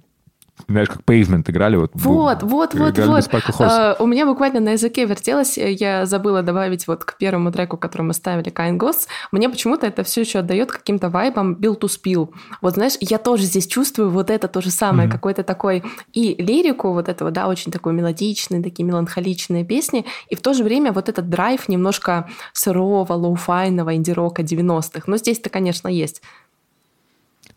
[0.68, 1.76] знаешь, как Pavement играли.
[1.76, 2.98] Вот, Вот, вот, вот, вот.
[2.98, 3.56] Horse.
[3.60, 7.78] А, у меня буквально на языке вертелось, э, я забыла добавить вот к первому треку,
[7.78, 11.90] который мы ставили, Kind Ghosts, мне почему-то это все еще отдает каким-то вайбом Build to
[11.90, 12.34] Spill.
[12.62, 15.84] Вот знаешь, я тоже здесь чувствую вот это то же самое, какой-то такой
[16.14, 20.64] и лирику вот этого, да, очень такой мелодичный, такие меланхоличные песни, и в то же
[20.64, 25.04] время вот этот драйв немножко сырого, lo-fi ного инди-рока 90-х.
[25.08, 26.22] Но здесь-то, конечно, есть.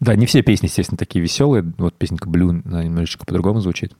[0.00, 1.72] Да, не все песни, естественно, такие веселые.
[1.76, 3.94] Вот песенка Blue, она немножечко по-другому звучит.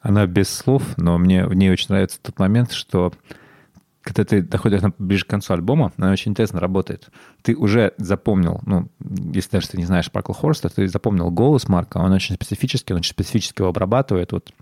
[0.00, 3.12] Она без слов, но мне в ней очень нравится тот момент, что
[4.06, 7.08] когда ты доходишь на- ближе к концу альбома, она очень интересно работает.
[7.42, 8.88] Ты уже запомнил, ну,
[9.32, 13.00] если даже ты не знаешь Horse, то ты запомнил голос Марка, он очень специфический, он
[13.00, 14.30] очень специфически его обрабатывает.
[14.30, 14.52] Вот.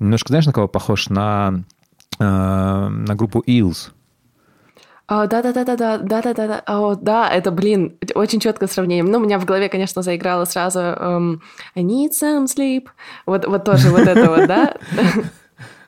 [0.00, 1.10] Немножко знаешь, на кого похож?
[1.10, 1.64] На,
[2.18, 3.90] э, на группу Eels.
[5.06, 6.62] А, Да-да-да-да-да, да-да-да-да.
[6.66, 9.04] О, да, это, блин, очень четкое сравнение.
[9.04, 11.42] Ну, у меня в голове, конечно, заиграло сразу эм,
[11.76, 12.86] I need some sleep.
[13.26, 14.76] Вот, вот тоже вот это вот, да?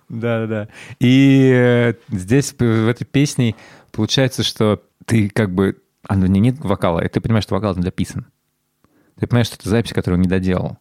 [0.09, 0.68] Да-да-да.
[1.00, 3.55] И э, здесь п- в этой песне
[3.92, 5.82] получается, что ты как бы...
[6.07, 8.26] А, ну, не, нет вокала, и ты понимаешь, что вокал не дописан.
[9.18, 10.78] Ты понимаешь, что это запись, которую он не доделал.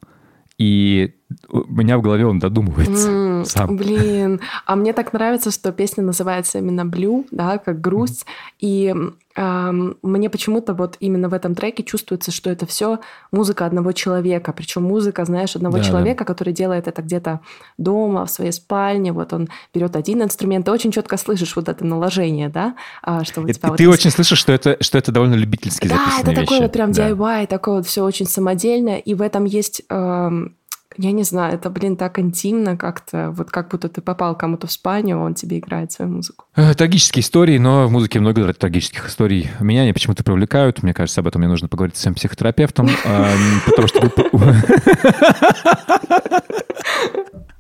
[0.58, 1.16] И
[1.50, 3.76] у меня в голове он додумывается М, сам.
[3.78, 8.26] Блин, а мне так нравится, что песня называется именно Blue, да, как грусть.
[8.60, 8.94] И
[9.36, 13.00] ам, мне почему-то вот именно в этом треке чувствуется, что это все
[13.32, 14.54] музыка одного человека.
[14.54, 15.90] Причем музыка, знаешь, одного Да, да.
[15.90, 17.40] человека, который делает это где-то
[17.80, 19.12] дома, в своей спальне.
[19.12, 20.66] Вот он берет один инструмент.
[20.66, 23.78] Ты очень четко слышишь вот это наложение, да, а, что у И, тебя и вот
[23.78, 26.62] ты есть- очень слышишь, что это, что это довольно любительски да, это такой вещи.
[26.62, 27.10] вот прям Да.
[27.10, 30.56] DIY, такое вот все очень самодельное, и в этом есть, эм,
[30.98, 34.72] я не знаю, это, блин, так интимно как-то, вот как будто ты попал кому-то в
[34.72, 36.46] спальню, а он тебе играет свою музыку.
[36.56, 39.50] Э, Трагические истории, но в музыке много трагических историй.
[39.60, 40.84] Меня они почему-то привлекают.
[40.84, 42.90] Мне кажется, об этом мне нужно поговорить с своим психотерапевтом.
[43.06, 44.12] эм, Потому что...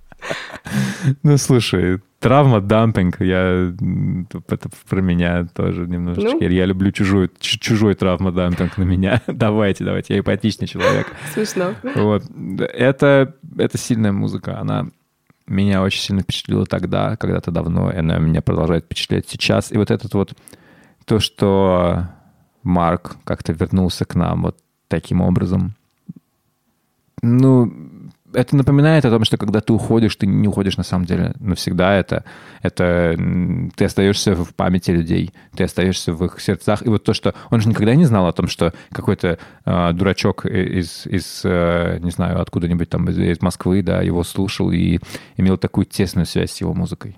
[1.23, 3.73] Ну, слушай, травма, дампинг, я...
[4.47, 6.37] Это про меня тоже немножечко.
[6.39, 6.49] Ну?
[6.49, 9.21] Я люблю чужую, чу- чужой травма, дампинг на меня.
[9.27, 11.07] Давайте, давайте, я эмпатичный человек.
[11.33, 11.73] Смешно.
[11.95, 12.23] Вот.
[12.59, 14.59] Это, это сильная музыка.
[14.59, 14.87] Она
[15.47, 19.71] меня очень сильно впечатлило тогда, когда-то давно, и она меня продолжает впечатлять сейчас.
[19.71, 20.33] И вот этот вот,
[21.05, 22.07] то, что
[22.63, 24.57] Марк как-то вернулся к нам вот
[24.87, 25.73] таким образом,
[27.21, 27.71] ну,
[28.33, 31.95] это напоминает о том, что когда ты уходишь, ты не уходишь на самом деле навсегда.
[31.95, 32.23] Это,
[32.61, 33.15] это
[33.75, 36.85] ты остаешься в памяти людей, ты остаешься в их сердцах.
[36.85, 40.45] И вот то, что он же никогда не знал о том, что какой-то э, дурачок
[40.45, 44.99] из, из э, не знаю, откуда-нибудь там из, из Москвы, да, его слушал и
[45.37, 47.17] имел такую тесную связь с его музыкой.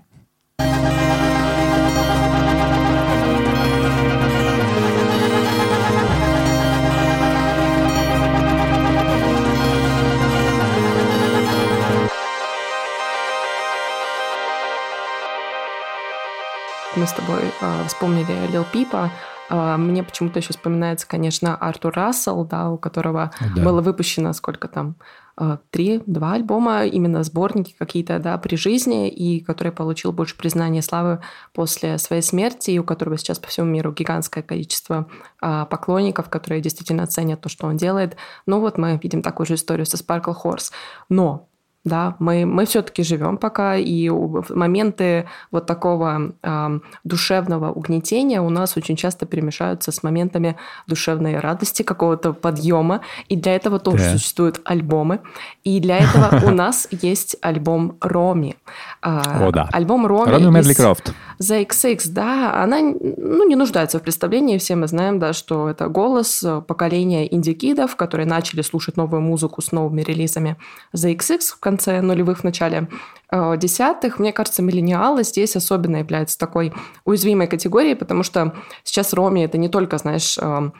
[17.06, 19.12] Мы с тобой э, вспомнили Лил Пипа.
[19.48, 23.62] Э, мне почему-то еще вспоминается, конечно, Артур Рассел, да, у которого Да.
[23.62, 24.96] было выпущено сколько там
[25.38, 30.80] э, три, два альбома, именно сборники какие-то, да, при жизни, и который получил больше признания
[30.80, 31.20] и славы
[31.52, 35.06] после своей смерти, и у которого сейчас по всему миру гигантское количество
[35.40, 38.16] а, поклонников, которые действительно ценят то, что он делает.
[38.46, 40.72] Ну вот мы видим такую же историю со Sparkle Horse.
[41.08, 41.46] Но
[41.86, 44.10] да, мы, мы все-таки живем пока, и
[44.50, 50.56] моменты вот такого ам, душевного угнетения у нас очень часто перемешаются с моментами
[50.88, 54.10] душевной радости, какого-то подъема, и для этого тоже Да.
[54.12, 55.20] существуют альбомы,
[55.62, 58.56] и для этого у нас есть альбом Роми.
[59.00, 59.68] А, О, да.
[59.72, 60.32] Альбом Роми.
[60.32, 61.14] Роми Медли Крофт.
[61.38, 64.58] За XX, да, она ну, не нуждается в представлении.
[64.58, 69.62] Все мы знаем, да, что это голос э, поколения инди-кидов, которые начали слушать новую музыку
[69.62, 70.56] с новыми релизами
[70.92, 72.88] за XX в конце нулевых, в начале
[73.30, 74.18] э, десятых.
[74.18, 76.72] Мне кажется, миллениалы здесь особенно являются такой
[77.04, 80.70] уязвимой категорией, потому что сейчас Роми это не только, знаешь, э, э,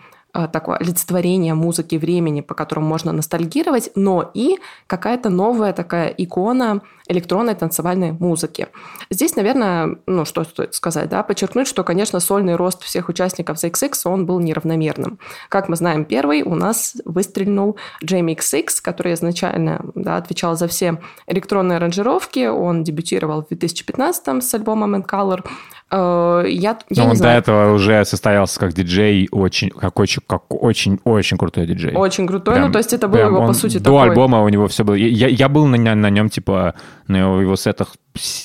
[0.52, 7.54] такое олицетворение музыки времени, по которому можно ностальгировать, но и какая-то новая такая икона электронной
[7.54, 8.68] танцевальной музыки.
[9.10, 13.70] Здесь, наверное, ну что стоит сказать, да, подчеркнуть, что, конечно, сольный рост всех участников The
[13.70, 15.18] XX, он был неравномерным.
[15.48, 21.00] Как мы знаем, первый у нас выстрельнул Джейми XX, который изначально да, отвечал за все
[21.26, 22.46] электронные аранжировки.
[22.46, 25.44] Он дебютировал в 2015 с альбомом In Color.
[25.90, 30.22] Э, Я, я Но он до знаю, этого уже состоялся как диджей, очень, как очень,
[30.26, 31.94] как очень, очень крутой диджей.
[31.94, 32.54] очень крутой.
[32.54, 34.10] Прям- ну, то есть это был прям его, по он сути, До такой...
[34.10, 34.94] альбома у него все было.
[34.94, 36.74] Я, я был на, на нем, типа,
[37.06, 37.94] на его, сетах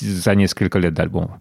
[0.00, 1.40] за несколько лет до альбома.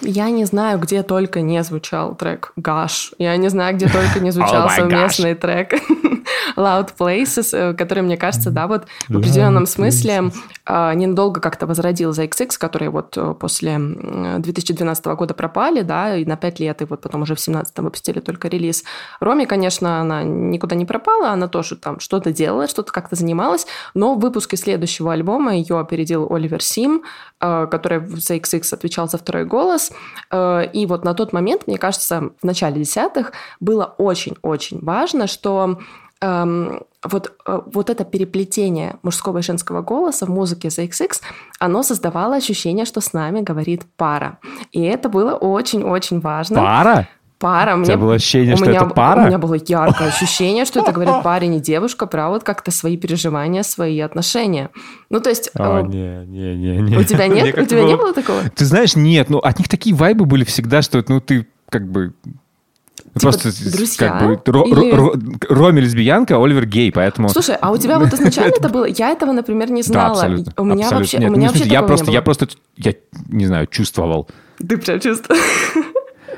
[0.00, 3.12] Я не знаю, где только не звучал трек «Гаш».
[3.18, 5.72] Я не знаю, где только не звучал Oh совместный трек
[6.56, 10.30] «Loud Places», э, который, мне кажется, да, вот в определенном смысле
[10.66, 16.16] э, ненадолго как-то возродил за XX, которые вот э, после м, 2012 года пропали, да,
[16.16, 18.84] и на пять лет, и вот потом уже в 17 выпустили только релиз.
[19.20, 24.14] Роми, конечно, она никуда не пропала, она тоже там что-то делала, что-то как-то занималась, но
[24.14, 27.02] в выпуске следующего альбома ее опередил Оливер Сим,
[27.40, 29.87] э, который за XX отвечал за второй голос.
[30.30, 35.78] Э, И вот на тот момент, мне кажется, в начале десятых было очень-очень важно, что
[36.20, 41.20] эм, вот, э, вот это переплетение мужского и женского голоса в музыке за XX,
[41.60, 44.38] оно создавало ощущение, что с нами говорит пара.
[44.72, 46.56] И это было очень-очень важно.
[46.56, 47.08] Пара?
[47.38, 47.76] Пара.
[47.76, 49.22] У тебя было ощущение, у что меня- это пара?
[49.22, 52.96] У меня было яркое ощущение, что это говорит парень и девушка про вот как-то свои
[52.96, 54.70] переживания, свои отношения.
[55.08, 55.50] Ну, то есть...
[55.54, 56.96] О, э, не, не, не, не.
[56.96, 57.56] У тебя нет?
[57.56, 58.42] У тебя не было такого?
[58.54, 62.12] Ты знаешь, нет, ну от них такие вайбы были всегда, что ну ты как бы
[62.24, 64.08] ну, Типа просто друзья?
[64.08, 67.76] как бы ро- Или- ро- ро- Роми лесбиянка, а Оливер гей, поэтому Слушай, а у
[67.78, 68.84] тебя вот изначально это было?
[68.84, 70.10] Я этого, например, не да, знала.
[70.12, 70.52] абсолютно.
[70.56, 70.98] У меня абсолютно.
[70.98, 72.94] вообще, Нет, у ну, меня смысле, вообще я просто, не я просто, я
[73.28, 74.28] не знаю, чувствовал.
[74.58, 75.40] Ты прям чувствуешь.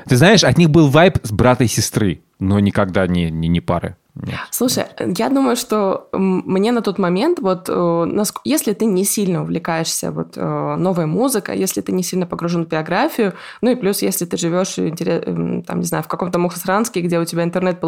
[0.07, 3.61] Ты знаешь, от них был вайб с брата и сестры, но никогда не, не, не
[3.61, 3.97] пары.
[4.15, 4.39] Нет.
[4.51, 10.11] Слушай, я думаю, что мне на тот момент, вот, э, если ты не сильно увлекаешься
[10.11, 14.25] вот, э, новой музыкой, если ты не сильно погружен в биографию, ну и плюс, если
[14.25, 17.79] ты живешь, м, там, не знаю, в каком-то Мухасранске, где у тебя интернет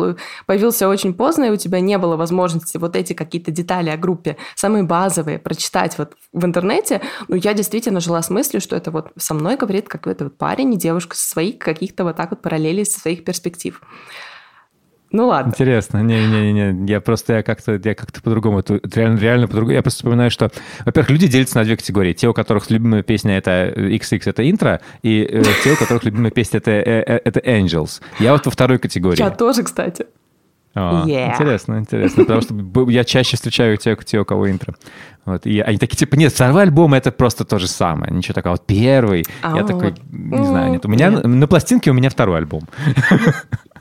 [0.46, 4.38] появился очень поздно, и у тебя не было возможности вот эти какие-то детали о группе,
[4.56, 9.12] самые базовые, прочитать вот в интернете, ну, я действительно жила с мыслью, что это вот
[9.18, 12.86] со мной говорит какой-то вот парень и девушка со своих каких-то вот так вот параллелей,
[12.86, 13.82] со своих перспектив.
[15.14, 15.52] Ну ладно.
[15.52, 19.76] Интересно, не-не-не, я просто я как-то я как-то по-другому, это реально, реально по-другому.
[19.76, 20.52] Я просто вспоминаю, что,
[20.86, 22.14] во-первых, люди делятся на две категории.
[22.14, 26.32] Те, у которых любимая песня это XX, это интро, и э, те, у которых любимая
[26.32, 28.02] песня это, э, э, это Angels.
[28.18, 29.20] Я вот во второй категории.
[29.20, 30.08] Я тоже, кстати.
[30.76, 31.34] А, Yeah.
[31.34, 34.74] Интересно, интересно, потому что я чаще встречаю те, те, у кого интро.
[35.26, 38.54] Вот, и они такие, типа, нет, второй альбом это просто то же самое, ничего такого.
[38.54, 40.84] Вот первый, я А, такой, не знаю, нет.
[40.86, 41.24] У меня Нет.
[41.24, 42.64] на, на пластинке у меня второй альбом.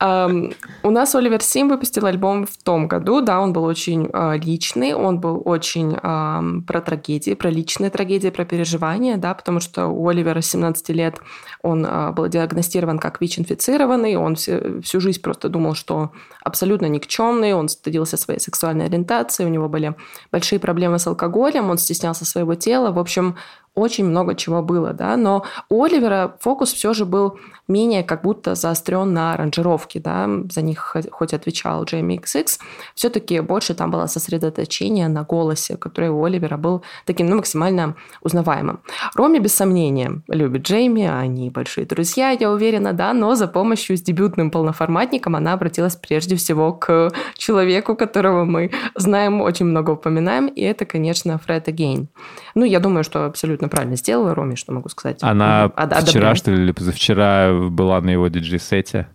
[0.00, 4.94] У нас Оливер Сим выпустил альбом в том году, да, он был очень а, личный,
[4.94, 10.40] он был очень про трагедии, про личные трагедии, про переживания, да, потому что у Оливера
[10.40, 11.20] с 17 лет
[11.62, 16.10] он а, был диагностирован как ВИЧ-инфицированный, он всю жизнь просто думал, что
[16.42, 19.94] абсолютно никчемный, он стыдился своей сексуальной ориентации, у него были
[20.32, 23.36] большие проблемы с алкоголем, он стеснялся своего тела, в общем,
[23.74, 28.54] очень много чего было, да, но у Оливера фокус все же был менее как будто
[28.54, 32.46] заострен на аранжировке, да, за них хо- хоть отвечал Джейми XX,
[32.94, 38.80] все-таки больше там было сосредоточение на голосе, который у Оливера был таким, ну, максимально узнаваемым.
[39.14, 44.02] Роми, без сомнения, любит Джейми, они большие друзья, я уверена, да, но за помощью с
[44.02, 50.60] дебютным полноформатником она обратилась прежде всего к человеку, которого мы знаем, очень много упоминаем, и
[50.60, 52.08] это, конечно, Фред Агейн.
[52.54, 55.18] Ну, я думаю, что абсолютно правильно сделала Роми, что могу сказать.
[55.22, 55.66] Она.
[55.66, 56.36] Од- вчера, одобряю.
[56.36, 59.08] что ли, или позавчера была на его диджей-сете.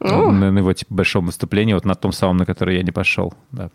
[0.00, 0.30] Ну.
[0.30, 3.34] На, на его типа, большом выступлении, вот на том самом, на который я не пошел.
[3.52, 3.68] Да.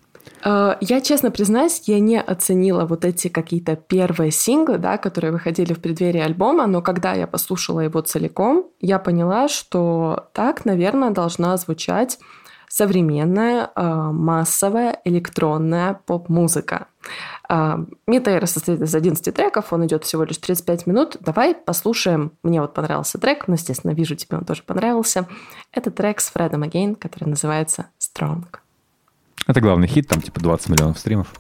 [0.43, 5.73] Э, Я, честно признаюсь, я не оценила вот эти какие-то первые синглы, да, которые выходили
[5.73, 11.55] в преддверии альбома, но когда я послушала его целиком, я поняла, что так, наверное, должна
[11.57, 12.17] звучать
[12.67, 16.87] современная, э, массовая электронная поп-музыка.
[17.49, 21.17] Э, Метейра состоит из 11 треков, он идет всего лишь 35 минут.
[21.19, 22.31] Давай послушаем.
[22.43, 25.27] Мне вот понравился трек, ну, естественно, вижу, тебе он тоже понравился.
[25.71, 28.45] Это трек с Фредом Агейн, который называется «Strong».
[29.47, 31.33] Это главный хит, там типа 20 миллионов стримов.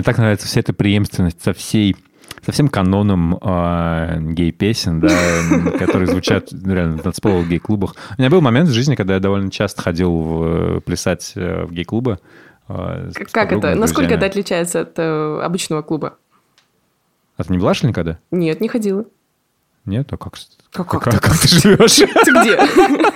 [0.00, 1.94] Мне так нравится вся эта преемственность со всей
[2.42, 5.10] со всем каноном э, гей-песен, да,
[5.78, 7.94] которые звучат ну, реально в танцполах гей-клубах.
[8.16, 11.72] У меня был момент в жизни, когда я довольно часто ходил в, плясать э, в
[11.72, 12.18] гей-клубы.
[12.68, 13.74] э, Как с это?
[13.74, 16.16] Насколько это отличается от э, обычного клуба?
[17.36, 18.18] А ты не была, что никогда?
[18.30, 19.04] Нет, не ходила.
[19.84, 20.10] Нет?
[20.10, 21.96] А как, с- Как- как, как как ты живешь?
[22.24, 22.56] Ты где?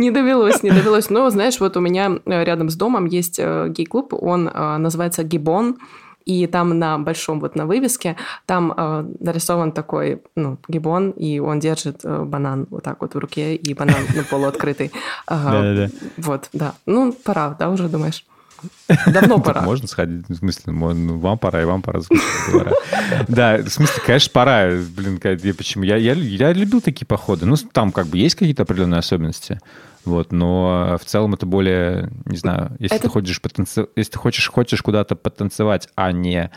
[0.00, 1.10] Не довелось, не довелось.
[1.10, 5.24] Но, знаешь, вот у меня э, рядом с домом есть э, гей-клуб, он э, называется
[5.24, 5.76] Гибон,
[6.24, 11.60] и там на большом, вот на вывеске, там э, нарисован такой, ну, гибон, и он
[11.60, 14.90] держит э, банан вот так вот в руке, и банан, ну, полуоткрытый.
[15.26, 15.50] Ага.
[15.50, 15.90] Да-да-да.
[16.16, 16.74] Вот, да.
[16.86, 18.24] Ну, пора, да, уже думаешь?
[19.06, 19.62] Давно пора.
[19.62, 22.00] Можно сходить, в смысле, мо- ну, вам пора, и вам пора.
[23.28, 24.70] Да, в смысле, конечно, пора.
[24.96, 25.84] Блин, я почему?
[25.84, 27.46] Я, я, я любил такие походы.
[27.46, 29.60] Ну, там как бы есть какие-то определенные особенности.
[30.04, 34.18] Вот, но в целом это более, не знаю, если Это- ты хочешь потанци- если ты
[34.18, 36.50] хочешь, хочешь куда-то потанцевать, а не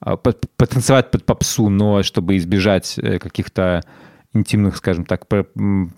[0.00, 0.16] по-
[0.56, 3.82] потанцевать под попсу, но чтобы избежать э, каких-то
[4.34, 5.26] интимных, скажем так,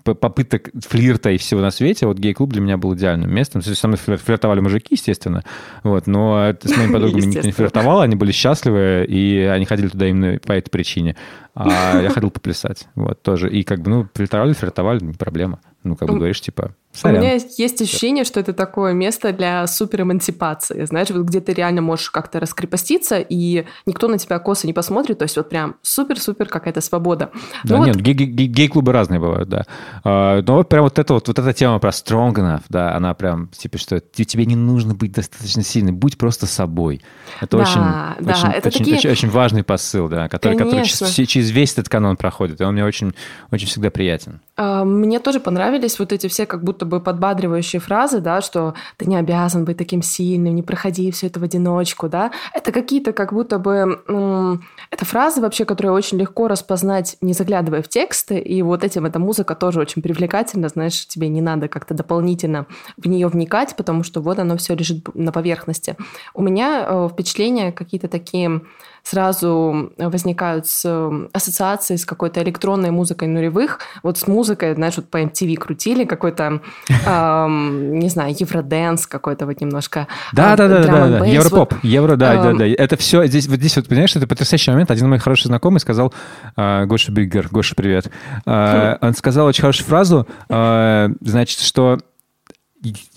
[0.03, 3.61] попыток флирта и всего на свете, вот гей-клуб для меня был идеальным местом.
[3.61, 5.43] Со мной флир- флиртовали мужики, естественно,
[5.83, 10.07] вот, но с моими подругами никто не флиртовал, они были счастливы, и они ходили туда
[10.07, 11.15] именно по этой причине.
[11.53, 13.51] А я ходил поплясать, вот, тоже.
[13.51, 15.59] И как бы, ну, флиртовали, флиртовали, не проблема.
[15.83, 17.21] Ну, как бы У- говоришь, типа, У сорян.
[17.21, 21.81] меня есть, есть ощущение, что это такое место для суперэмансипации, знаешь, вот где ты реально
[21.81, 26.47] можешь как-то раскрепоститься, и никто на тебя косо не посмотрит, то есть вот прям супер-супер
[26.47, 27.31] какая-то свобода.
[27.63, 28.13] Да, Ну вот нет, гей-
[28.47, 29.65] гей-клубы разные бывают, да.
[30.03, 33.13] А, Но вот прям вот эта вот, вот эта тема про strong enough, да, она
[33.13, 37.01] прям, типа, что те- тебе не нужно быть достаточно сильным, будь просто собой.
[37.39, 40.83] Это Да, очень, да, очень, это очень, такие- очень, очень важный посыл, да, который, который
[40.83, 43.13] через, через весь этот канон проходит, и он мне очень,
[43.51, 44.41] очень всегда приятен.
[44.57, 49.05] А, Мне тоже понравились вот эти все как будто бы подбадривающие фразы, да, что ты
[49.05, 52.31] не обязан быть таким сильным, не проходи все это в одиночку, да.
[52.53, 54.01] Это какие-то как будто бы...
[54.07, 59.05] м, Это фразы вообще, которые очень легко распознать, не заглядывая в тексты, и вот этим
[59.05, 62.65] эта музыка тоже очень привлекательна, знаешь, тебе не надо как-то дополнительно
[62.97, 65.95] в нее вникать, потому что вот оно все лежит на поверхности.
[66.33, 68.61] У меня э, впечатления какие-то такие
[69.03, 75.09] сразу возникают с э, ассоциации с какой-то электронной музыкой нулевых, вот с музыкой, знаешь, вот
[75.09, 76.61] по MTV крутили какой-то,
[77.05, 80.07] ам, не знаю, евроденс какой-то вот немножко.
[80.33, 81.73] Да, а, да, Европоп.
[81.83, 82.57] Евро, да, да, Эм.
[82.57, 82.65] да.
[82.67, 84.91] Это все здесь, вот здесь вот, понимаешь, это потрясающий момент.
[84.91, 86.13] Один мой хороший знакомый сказал,
[86.55, 88.11] а, Гоша Биггер, Гоша, привет.
[88.45, 91.99] Он сказал очень хорошую фразу, значит, что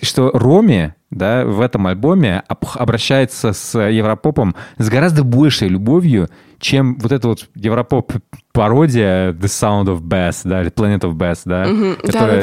[0.03, 6.99] что Роми, да, в этом альбоме об- обращается с Европопом с гораздо большей любовью, чем
[6.99, 8.12] вот это вот Европоп
[8.53, 11.65] пародия The Sound of Bass, да, или Planet of Bass, да,
[12.07, 12.41] которая,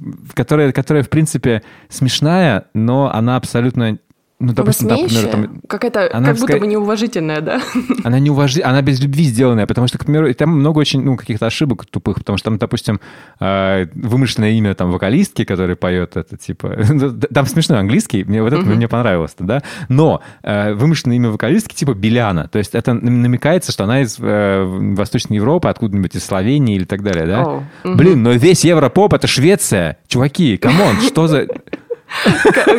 [0.00, 3.98] м, которая, которая, в принципе, смешная, но она абсолютно,
[4.40, 7.60] ну, допустим, там, например, там, Какая-то, она как будто бы неуважительная, да?
[8.04, 8.62] она не уважи...
[8.62, 12.16] она без любви сделанная, потому что, к примеру, там много очень, ну, каких-то ошибок тупых,
[12.16, 13.00] потому что там, допустим,
[13.38, 16.76] э, вымышленное имя там вокалистки, которая поет это, типа,
[17.34, 21.94] там смешной английский, мне вот это мне понравилось, да, но э, вымышленное имя вокалистки типа
[21.94, 26.76] Беляна, то есть это нам- намекается, что она из э, Восточной Европы, откуда-нибудь из Словении
[26.76, 27.42] или так далее, да?
[27.42, 27.96] О, мгм.
[27.96, 31.46] Блин, но весь Европоп— это Швеция, чуваки, come on, что за...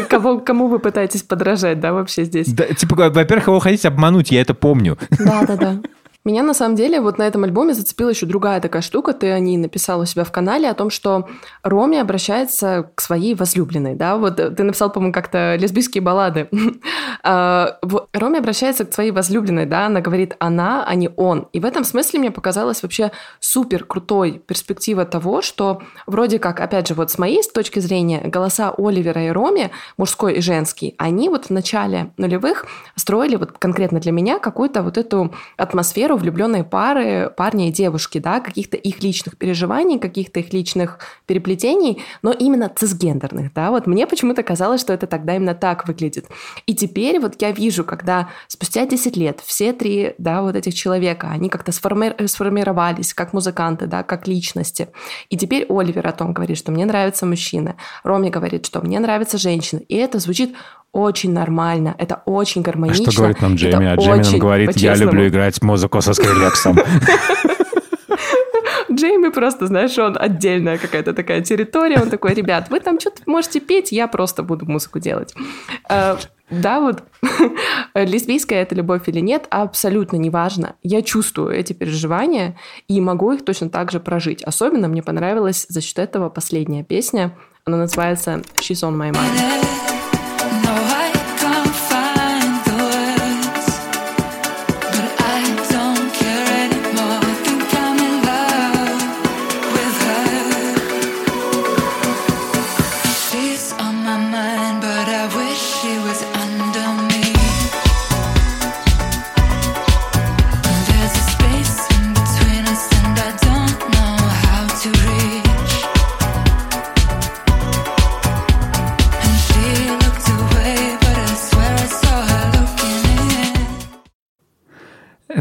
[0.10, 2.48] Кого, кому вы пытаетесь подражать, да, вообще здесь?
[2.48, 4.98] Да, типа, во-первых, его хотите обмануть, я это помню.
[5.20, 5.78] Да, да, да.
[6.24, 9.14] Меня на самом деле вот на этом альбоме зацепила еще другая такая штука.
[9.14, 11.28] Ты о ней написал у себя в канале о том, что
[11.64, 14.18] Роми обращается к своей возлюбленной, да?
[14.18, 16.50] Вот э, ты написал, по-моему, как-то лесбийские баллады.
[17.24, 17.78] А,
[18.14, 19.86] Роми обращается к своей возлюбленной, да?
[19.86, 21.48] Она говорит она, а не он.
[21.54, 26.88] И в этом смысле мне показалась вообще супер крутой перспектива того, что вроде как, опять
[26.88, 31.46] же, вот с моей точки зрения, голоса Оливера и Роми, мужской и женский, они вот
[31.46, 32.66] в начале нулевых
[32.96, 38.40] строили вот конкретно для меня какую-то вот эту атмосферу влюбленной пары, парня и девушки, да,
[38.40, 44.44] каких-то их личных переживаний, каких-то их личных переплетений, но именно цисгендерных, да, вот мне почему-то
[44.44, 46.28] казалось, что это тогда именно так выглядит.
[46.66, 51.30] И теперь вот я вижу, когда спустя 10 лет все три, да, вот этих человека,
[51.32, 54.90] они как-то сформи- сформировались как музыканты, да, как личности.
[55.30, 57.76] И теперь Оливер о том говорит, что мне нравятся мужчины.
[58.04, 59.84] Роми говорит, что мне нравятся женщины.
[59.88, 60.56] И это звучит
[60.94, 63.12] очень нормально, это очень А гармонично.
[63.12, 63.88] что говорит нам это Джейми?
[63.88, 66.78] А Джейми нам говорит, я люблю играть музыку со скрилексом.
[68.92, 72.02] Джейми просто, знаешь, он отдельная какая-то такая территория.
[72.02, 75.34] Он такой, ребят, вы там что-то можете петь, я просто буду музыку делать.
[75.90, 76.18] Э,
[76.50, 77.04] Да, вот
[77.96, 80.76] лесбийская это любовь или нет, абсолютно неважно.
[80.84, 82.58] Я чувствую эти переживания
[82.90, 84.44] и могу их точно так же прожить.
[84.44, 87.32] Особенно мне понравилась за счет этого последняя песня.
[87.64, 89.91] Она называется «She's on my mind».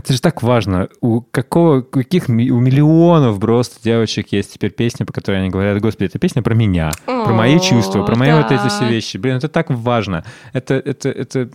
[0.00, 0.88] Это же так важно.
[1.02, 5.78] У какого, у каких у миллионов просто девочек есть теперь песни, по которой они говорят,
[5.82, 8.68] господи, это песня про меня, про мои О, чувства, про мои вот эти да.
[8.70, 9.18] все вещи.
[9.18, 10.24] Блин, это так важно.
[10.54, 11.50] Это, это, это,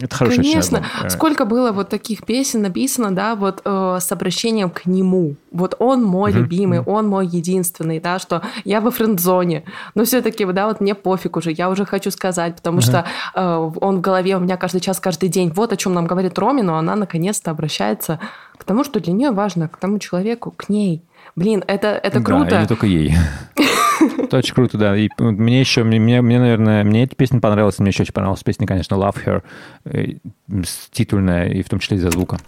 [0.00, 0.84] это очень Конечно.
[1.04, 5.36] Э, Сколько было вот таких песен написано, да, вот э, с обращением к нему.
[5.50, 9.64] Вот он мой любимый, он мой единственный, да, что я во френд-зоне.
[9.94, 13.98] Но все-таки, да, вот мне пофиг уже, я уже хочу сказать, потому что э, он
[13.98, 15.52] в голове у меня каждый час, каждый день.
[15.54, 18.20] Вот о чем нам говорит Роми, но она наконец-то обращается
[18.56, 21.04] к тому, что для нее важно, к тому человеку, к ней.
[21.36, 22.60] Блин, это, это Да, круто.
[22.60, 23.14] не только ей.
[24.18, 24.96] Это очень круто, да.
[24.96, 28.66] И мне еще, мне, мне, наверное, мне эта песня понравилась, мне еще очень понравилась песня,
[28.66, 29.42] конечно, Love Her,
[29.84, 30.18] э,
[30.92, 32.38] титульная, и в том числе из-за звука.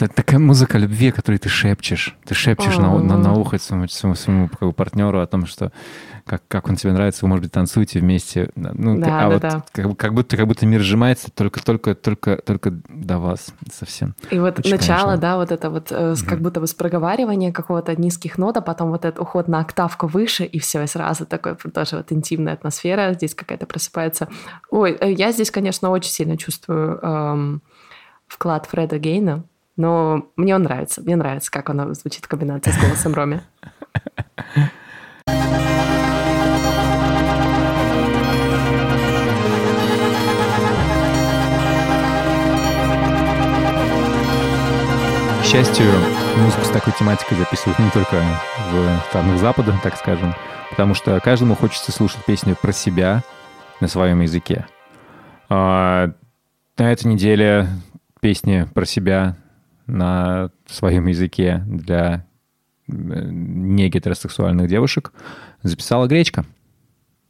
[0.00, 2.16] Это такая музыка любви, которую ты шепчешь.
[2.24, 5.72] Ты шепчешь на, на, на ухо своему, своему, своему как бы, партнеру о том, что
[6.24, 8.50] как, как он тебе нравится, вы, может быть, танцуете вместе.
[8.54, 9.64] Ну, Да, а да, вот да.
[9.72, 14.14] Как, как будто как будто мир сжимается только, только, только, только до вас совсем.
[14.30, 15.20] И вот Очень, начало, конечно.
[15.20, 18.90] да, вот это вот э, как будто бы с проговаривания какого-то низких нот, а потом
[18.90, 23.14] вот этот уход на октавку выше, и все, и сразу такой тоже вот интимная атмосфера
[23.14, 24.28] здесь какая-то просыпается.
[24.70, 27.62] Ой, э, я здесь, конечно, очень сильно чувствую эм,
[28.28, 29.44] вклад Фреда Гейна,
[29.78, 33.40] но мне он нравится, мне нравится, как он звучит в комбинации с голосом Роми.
[45.40, 45.86] К счастью,
[46.36, 48.20] музыку с такой тематикой записывают не только
[48.70, 50.34] в странах Запада, так скажем,
[50.70, 53.22] потому что каждому хочется слушать песню про себя
[53.80, 54.66] на своем языке.
[55.48, 56.10] А,
[56.76, 57.68] на этой неделе
[58.20, 59.36] песни про себя
[59.88, 62.24] на своем языке для
[62.86, 65.12] не гетеросексуальных девушек,
[65.62, 66.46] записала Гречка.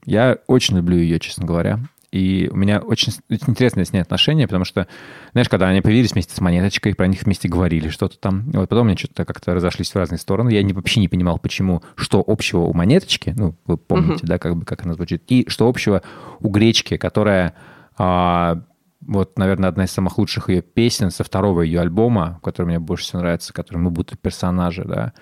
[0.05, 1.81] Я очень люблю ее, честно говоря.
[2.11, 4.87] И у меня очень, очень интересное с ней отношение, потому что,
[5.33, 8.69] знаешь, когда они появились вместе с Монеточкой, про них вместе говорили что-то там, и вот
[8.71, 12.25] потом они что-то как-то разошлись в разные стороны, я не, вообще не понимал, почему, что
[12.27, 14.29] общего у Монеточки, ну, вы помните, uh-huh.
[14.29, 16.01] да, как бы, как она звучит, и что общего
[16.41, 17.53] у Гречки, которая,
[17.99, 18.63] а,
[19.01, 23.05] вот, наверное, одна из самых лучших ее песен со второго ее альбома, который мне больше
[23.05, 25.13] всего нравится, который мы будто персонажи, да,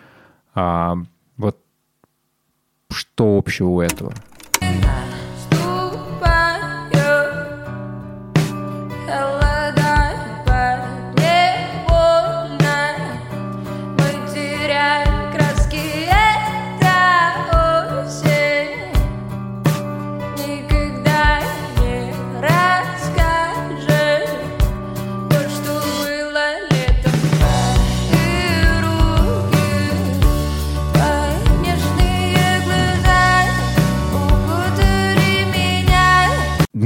[0.54, 0.96] а,
[1.36, 1.58] вот
[2.90, 4.12] что общего у этого?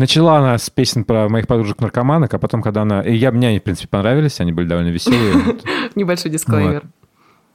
[0.01, 3.03] Начала она с песен про моих подружек-наркоманок, а потом, когда она...
[3.03, 5.59] И я, мне они, в принципе, понравились, они были довольно веселые.
[5.95, 6.85] Небольшой дисклеймер.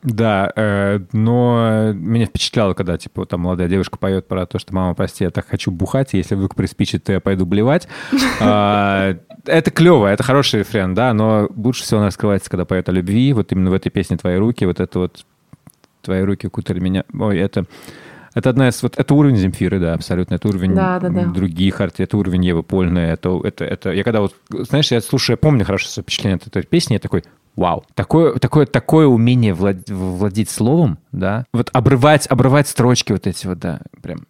[0.04, 4.93] Да, э, но меня впечатляло, когда, типа, там молодая девушка поет про то, что «мама,
[4.93, 7.88] прости, я так хочу бухать, если вдруг приспичит, то я пойду блевать».
[8.39, 12.91] А, это клево, это хороший рефрен, да, но лучше всего она раскрывается, когда поет о
[12.91, 15.26] любви, вот именно в этой песне «Твои руки», вот это вот
[16.04, 17.06] «Твои руки укутали меня».
[17.12, 17.66] Ой, это...
[18.36, 18.84] Это одна из...
[18.84, 20.36] Вот, это уровень Земфиры, да, абсолютно.
[20.36, 21.26] Это уровень да, да, да.
[21.26, 22.08] других артистов.
[22.08, 23.06] Это уровень Евы Польной.
[23.06, 23.92] Это, это, это...
[23.92, 24.36] Я когда вот...
[24.50, 27.24] Знаешь, я слушаю, я помню хорошо свое впечатление от этой песни, я такой,
[27.56, 27.86] вау.
[27.96, 31.46] Такое, такое, такое умение влад, владеть словом, да.
[31.54, 34.26] Вот обрывать, обрывать строчки вот эти вот, да, прям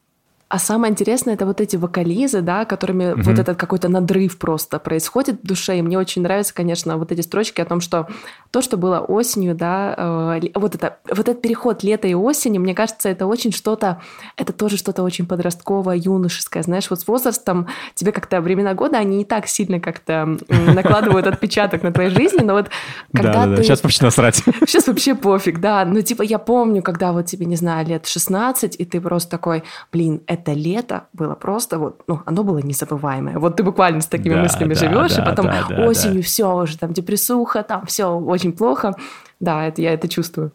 [0.55, 3.23] а самое интересное это вот эти вокализы, да, которыми mm-hmm.
[3.23, 5.77] вот этот какой-то надрыв просто происходит в душе.
[5.77, 8.07] И мне очень нравятся, конечно, вот эти строчки о том, что
[8.51, 12.73] то, что было осенью, да, э, вот это вот этот переход лета и осени, мне
[12.73, 14.01] кажется, это очень что-то,
[14.37, 19.17] это тоже что-то очень подростковое, юношеское, знаешь, вот с возрастом тебе как-то времена года они
[19.17, 22.69] не так сильно как-то накладывают отпечаток на твоей жизни, но вот
[23.13, 23.61] когда ты...
[23.61, 24.35] Сейчас вообще насрать.
[24.65, 25.83] Сейчас вообще пофиг, да.
[25.83, 29.63] Ну, типа, я помню, когда вот тебе, не знаю, лет 16, и ты просто такой,
[29.91, 33.39] блин, это лето было просто вот, ну, оно было незабываемое.
[33.39, 36.21] Вот ты буквально с такими да, мыслями да, живешь, да, и потом да, да, осенью
[36.21, 36.23] да.
[36.23, 38.95] все уже там депрессуха, там все очень плохо.
[39.39, 40.51] Да, это я это чувствую.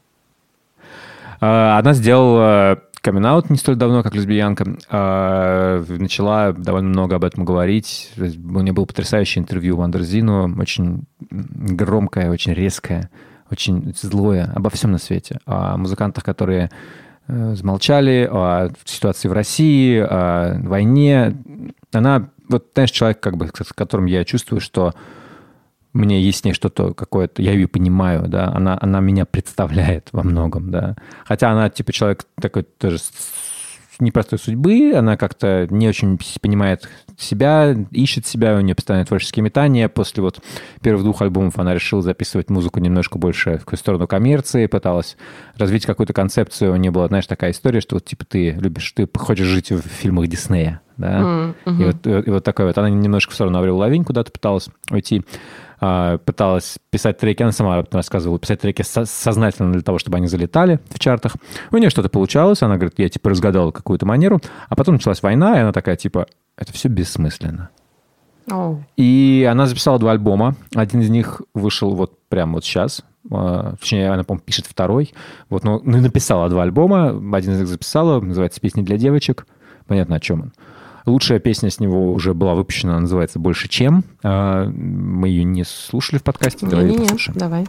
[1.41, 4.77] А, она сделала камин не столь давно, как лесбиянка.
[4.91, 8.13] А, начала довольно много об этом говорить.
[8.17, 13.11] У нее было потрясающее интервью в Андерзину, очень громкое, очень резкое,
[13.51, 15.41] очень злое обо всем на свете.
[15.47, 16.71] О музыкантах, которые
[17.55, 21.37] замолчали о ситуации в России, о войне.
[21.93, 24.95] Она, вот, знаешь, человек, как бы, с которым я чувствую, что
[25.93, 30.23] мне есть с ней что-то какое-то, я ее понимаю, да, она, она меня представляет во
[30.23, 30.97] многом, да.
[31.25, 32.99] Хотя она, типа, человек такой тоже
[34.01, 39.89] непростой судьбы, она как-то не очень понимает себя, ищет себя, у нее постоянно творческие метания.
[39.89, 40.41] После вот
[40.83, 45.17] первых двух альбомов она решила записывать музыку немножко больше в сторону коммерции, пыталась
[45.57, 46.73] развить какую-то концепцию.
[46.73, 49.83] У нее была, знаешь, такая история, что вот типа ты любишь, ты хочешь жить в
[49.83, 51.81] фильмах Диснея, да, mm-hmm.
[51.81, 52.79] и, вот, и вот такой вот.
[52.79, 55.25] Она немножко в сторону Аврил Лавинь куда-то пыталась уйти.
[55.83, 60.79] А, пыталась писать треки, она сама рассказывала, писать треки сознательно для того, чтобы они залетали
[60.91, 61.37] в чартах.
[61.71, 65.57] У нее что-то получалось, она говорит, я типа разгадала какую-то манеру, а потом началась война,
[65.57, 66.27] и она такая типа,
[66.57, 67.71] это все бессмысленно.
[68.49, 68.79] Oh.
[68.97, 70.57] И она записала два альбома.
[70.75, 73.03] Один из них вышел вот прямо вот сейчас.
[73.31, 75.13] А, точнее, она, по-моему, пишет второй.
[75.49, 77.11] Вот, но ну, написала два альбома.
[77.37, 78.21] Один из них записала.
[78.21, 79.47] Называется «Песни для девочек».
[79.87, 80.53] Понятно, о чем он.
[81.07, 84.05] Лучшая песня с него уже была выпущена, называется «Больше чем».
[84.23, 86.67] А, мы ее не слушали в подкасте.
[86.67, 87.39] Давай не, не, послушаем.
[87.39, 87.67] Давай.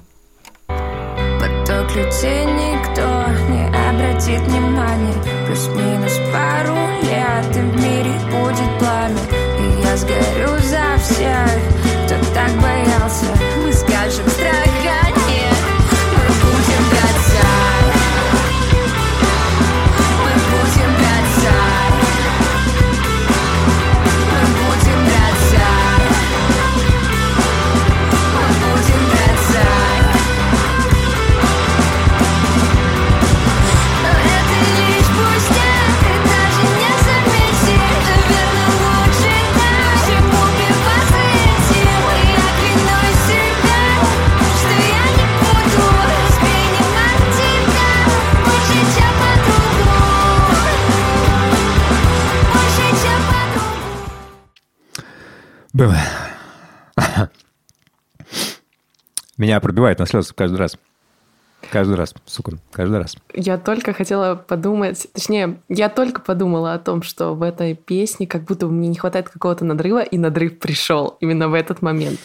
[0.67, 3.01] Поток людей никто
[3.49, 5.13] не обратит внимания
[5.47, 9.17] Плюс-минус пару лет и в мире будет пламя
[9.59, 11.70] И я сгорю за всех,
[59.37, 60.77] Меня пробивает на слезы каждый раз.
[61.71, 63.15] Каждый раз, сука, каждый раз.
[63.33, 68.43] Я только хотела подумать, точнее, я только подумала о том, что в этой песне как
[68.43, 72.19] будто мне не хватает какого-то надрыва, и надрыв пришел именно в этот момент.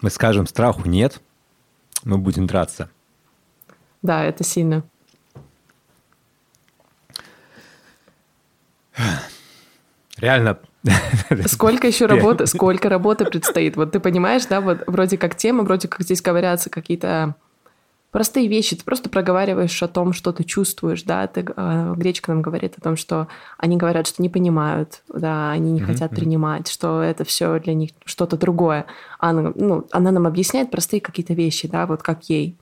[0.00, 1.22] Мы скажем страху нет,
[2.04, 2.90] мы будем драться.
[4.02, 4.82] Да, это сильно.
[10.22, 10.58] Реально.
[11.46, 13.76] Сколько еще работы, сколько работы предстоит?
[13.76, 17.34] Вот ты понимаешь, да, вот вроде как тема, вроде как здесь говорятся какие-то
[18.12, 18.76] простые вещи.
[18.76, 21.26] Ты просто проговариваешь о том, что ты чувствуешь, да.
[21.26, 23.26] Ты, э, Гречка нам говорит о том, что
[23.58, 27.90] они говорят, что не понимают, да, они не хотят принимать, что это все для них
[28.04, 28.86] что-то другое.
[29.18, 32.56] Она, ну, она нам объясняет простые какие-то вещи, да, вот как ей.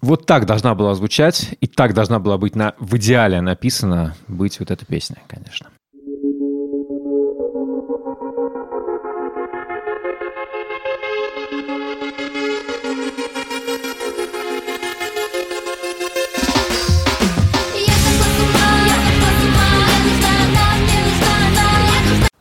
[0.00, 4.60] Вот так должна была звучать, и так должна была быть на, в идеале написана быть
[4.60, 5.70] вот эта песня, конечно.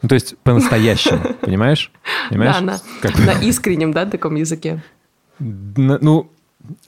[0.03, 1.91] Ну, то есть по-настоящему, понимаешь?
[2.29, 2.55] Понимаешь?
[2.57, 4.83] Да, на, Как на искреннем, да, таком языке.
[5.39, 6.29] Н- ну,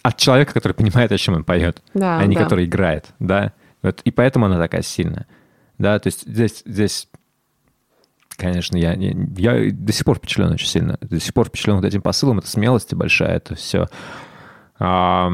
[0.04, 2.44] от человека, который понимает, о чем он поет, Да, а не да.
[2.44, 3.54] который играет, да.
[3.82, 5.26] Вот, и поэтому она такая сильная.
[5.78, 7.08] Да, то есть здесь, здесь
[8.38, 10.98] конечно, я, я, я до сих пор впечатлен очень сильно.
[11.02, 13.88] До сих пор впечатлен вот этим посылом, это смелость большая, это все.
[14.80, 15.30] я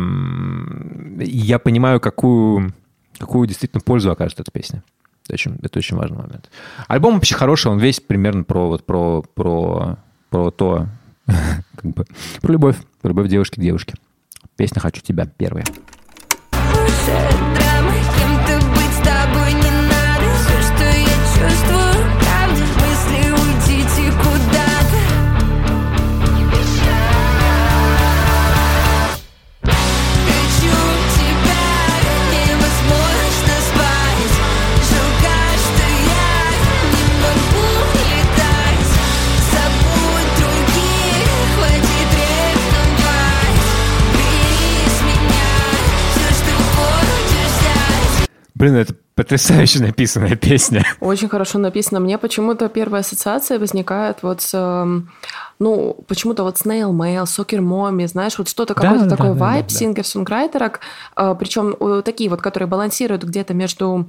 [1.59, 2.73] понимаю, какую,
[3.17, 4.83] какую действительно пользу окажет эта песня.
[5.31, 6.51] Это очень, это очень важный момент.
[6.89, 9.97] Альбом вообще хороший, он весь примерно про, вот, про, про,
[10.29, 10.87] про то,
[11.25, 12.05] как бы,
[12.41, 13.93] про любовь, про любовь девушки к девушке.
[14.57, 15.63] Песня «Хочу тебя» первая.
[48.61, 50.85] Блин, это потрясающе написанная песня.
[50.99, 51.99] Очень хорошо написано.
[51.99, 55.09] Мне почему-то первая ассоциация возникает вот с, эм,
[55.57, 59.33] ну, почему-то вот Snail Mail, Soccer Mommy, знаешь, вот что-то, Да, какой-то да, такой да,
[59.33, 59.75] да, вайб да.
[59.75, 60.79] сингер-сонграйтерок,
[61.39, 64.07] причем э, такие вот, которые балансируют где-то между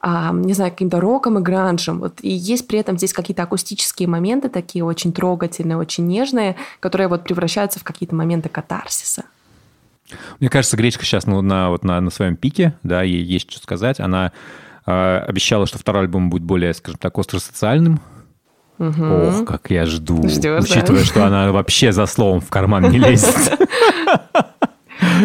[0.00, 2.00] а, не знаю, каким-то роком и гранжем.
[2.00, 2.20] Вот.
[2.22, 7.24] И есть при этом здесь какие-то акустические моменты такие очень трогательные, очень нежные, которые вот
[7.24, 9.24] превращаются в какие-то моменты катарсиса.
[10.38, 13.60] Мне кажется, Гречка сейчас ну, на, вот на, на своем пике, да, ей есть что
[13.60, 14.00] сказать.
[14.00, 14.32] Она
[14.86, 18.00] э, обещала, что второй альбом будет более, скажем так, остросоциальным.
[18.78, 20.26] Ох, как я жду.
[20.26, 20.74] Ждёшь, да?
[20.74, 23.36] учитывая, что она вообще за словом в карман не лезет.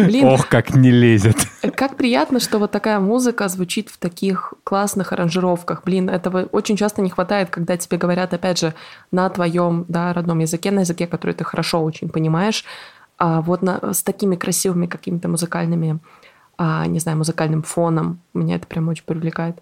[0.04, 1.36] Блин, Ох, как не лезет.
[1.74, 5.82] Как приятно, что вот такая музыка звучит в таких классных аранжировках.
[5.84, 8.74] Блин, этого очень часто не хватает, когда тебе говорят, опять же,
[9.10, 12.64] на твоем да, родном языке, на языке, который ты хорошо очень понимаешь,
[13.18, 15.98] а вот на, с такими красивыми какими-то музыкальными,
[16.58, 18.20] а, не знаю, музыкальным фоном.
[18.34, 19.58] Меня это прям очень привлекает.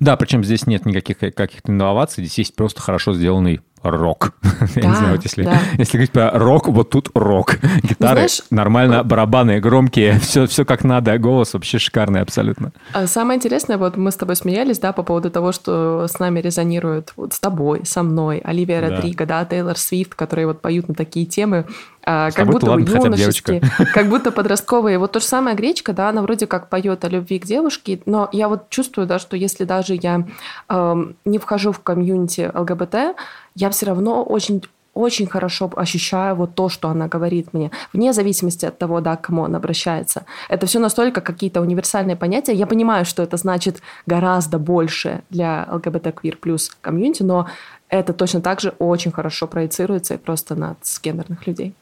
[0.00, 4.32] Да, причем здесь нет никаких каких-то инноваций, здесь есть просто хорошо сделанный рок.
[4.74, 5.60] Я не Да, знаю, вот если, да.
[5.78, 7.56] если говорить про рок, вот тут рок.
[7.82, 12.72] Гитары знаешь, нормально, барабаны громкие, все, все как надо, голос вообще шикарный абсолютно.
[12.92, 16.40] А Самое интересное, вот мы с тобой смеялись, да, по поводу того, что с нами
[16.40, 18.88] резонирует вот с тобой, со мной, Оливия Да.
[18.96, 21.66] Родриго, да, Тейлор Свифт, которые вот поют на такие темы,
[22.08, 23.84] а, как будто ладно, бы юношеские, девочка.
[23.92, 24.98] как будто подростковые.
[24.98, 28.28] Вот то же самое Гречка, да, она вроде как поет о любви к девушке, но
[28.30, 30.24] я вот чувствую, да, что если даже я
[30.68, 33.16] эм, не вхожу в комьюнити ЛГБТ,
[33.56, 34.62] я все равно очень
[34.94, 39.26] очень хорошо ощущаю вот то, что она говорит мне, вне зависимости от того, да, к
[39.26, 40.24] кому она обращается.
[40.48, 42.54] Это все настолько какие-то универсальные понятия.
[42.54, 47.46] Я понимаю, что это значит гораздо больше для ЛГБТ-квир плюс комьюнити, но
[47.90, 51.74] это точно так же очень хорошо проецируется и просто на гендерных людей.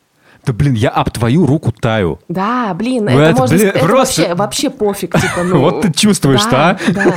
[0.47, 2.19] Да блин, я об твою руку таю.
[2.29, 5.61] Да, блин, Ну, это, это, можно, блин, это просто- вообще, вообще пофиг, типа, ну...
[5.61, 6.93] Вот ты чувствуешь-то, да, а?
[6.93, 7.15] Да,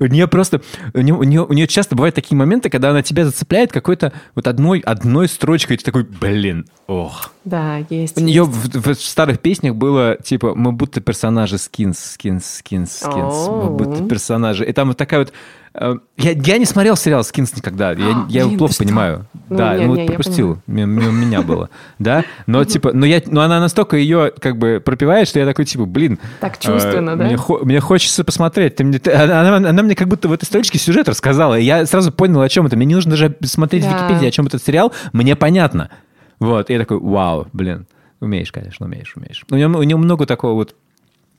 [0.00, 0.60] У нее просто,
[0.94, 4.12] у нее, у, нее, у нее часто бывают такие моменты, когда она тебя зацепляет какой-то
[4.34, 7.32] вот одной, одной строчкой, и ты такой, блин, ох.
[7.44, 8.16] да, есть.
[8.16, 8.74] У нее есть.
[8.76, 14.04] в, в старых песнях было типа мы будто персонажи скинс, скинс, скинс, скинс, мы будто
[14.04, 14.64] персонажи.
[14.64, 15.32] И там вот такая вот
[15.74, 17.92] Э, Я, я не смотрел сериал «Скинс» никогда.
[17.92, 19.26] Я, А, я его блин, плохо понимаю.
[19.48, 20.58] Ну, да, не, ну не, вот я пропустил.
[20.66, 21.70] У меня было.
[21.98, 25.64] Да, но типа, но, я, но она настолько ее как бы пропивает, что я такой
[25.64, 26.18] типа, блин.
[26.40, 27.24] Так чувственно, э, да?
[27.24, 28.80] Мне, хо- мне хочется посмотреть.
[28.80, 31.58] Она, она- мне как будто в этой строчке сюжет рассказала.
[31.58, 32.76] и Я сразу понял, о чем это.
[32.76, 34.06] Мне не нужно даже смотреть в Да.
[34.06, 34.92] Википедии, о чем этот сериал.
[35.12, 35.90] Мне понятно.
[36.38, 36.70] Вот.
[36.70, 37.86] И я такой, вау, блин.
[38.20, 39.44] Умеешь, конечно, умеешь, умеешь.
[39.50, 40.74] У него, у него много такого вот,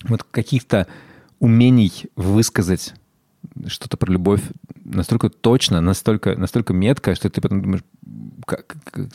[0.03, 0.87] вот каких-то
[1.39, 2.93] умений высказать
[3.67, 4.41] что-то про любовь
[4.83, 7.83] настолько точно, настолько, настолько метко, что ты потом думаешь,
[8.45, 9.07] как, как-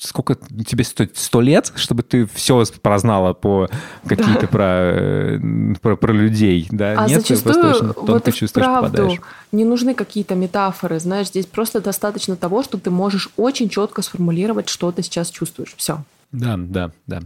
[0.00, 0.36] сколько
[0.66, 3.68] тебе стоит сто лет, чтобы ты все прознала по
[4.06, 5.40] какие-то про, э,
[5.80, 6.92] про, про людей, да?
[6.92, 9.20] А Нет, ты просто зачастую очень вот чувствуешь, вправду попадаешь.
[9.52, 14.68] не нужны какие-то метафоры, знаешь, здесь просто достаточно того, что ты можешь очень четко сформулировать,
[14.68, 15.74] что ты сейчас чувствуешь.
[15.76, 16.04] Все.
[16.32, 17.22] Да, да, да.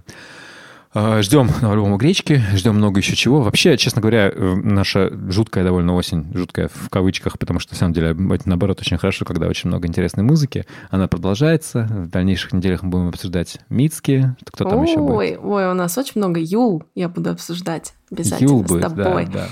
[0.94, 3.40] А, Ждем на альбому гречки, ждем много еще чего.
[3.40, 7.94] Вообще, честно говоря, э, наша жуткая довольно осень, жуткая в кавычках, потому что, на самом
[7.94, 8.14] деле,
[8.44, 10.66] наоборот, очень хорошо, когда очень много интересной музыки.
[10.90, 11.85] Она продолжается.
[11.90, 14.36] В дальнейших неделях мы будем обсуждать Мицки.
[14.44, 15.16] Кто там еще будет?
[15.16, 19.24] Ой, ой, у нас очень много Юл я буду обсуждать обязательно Юл с будет, тобой.
[19.27, 19.48] да, да,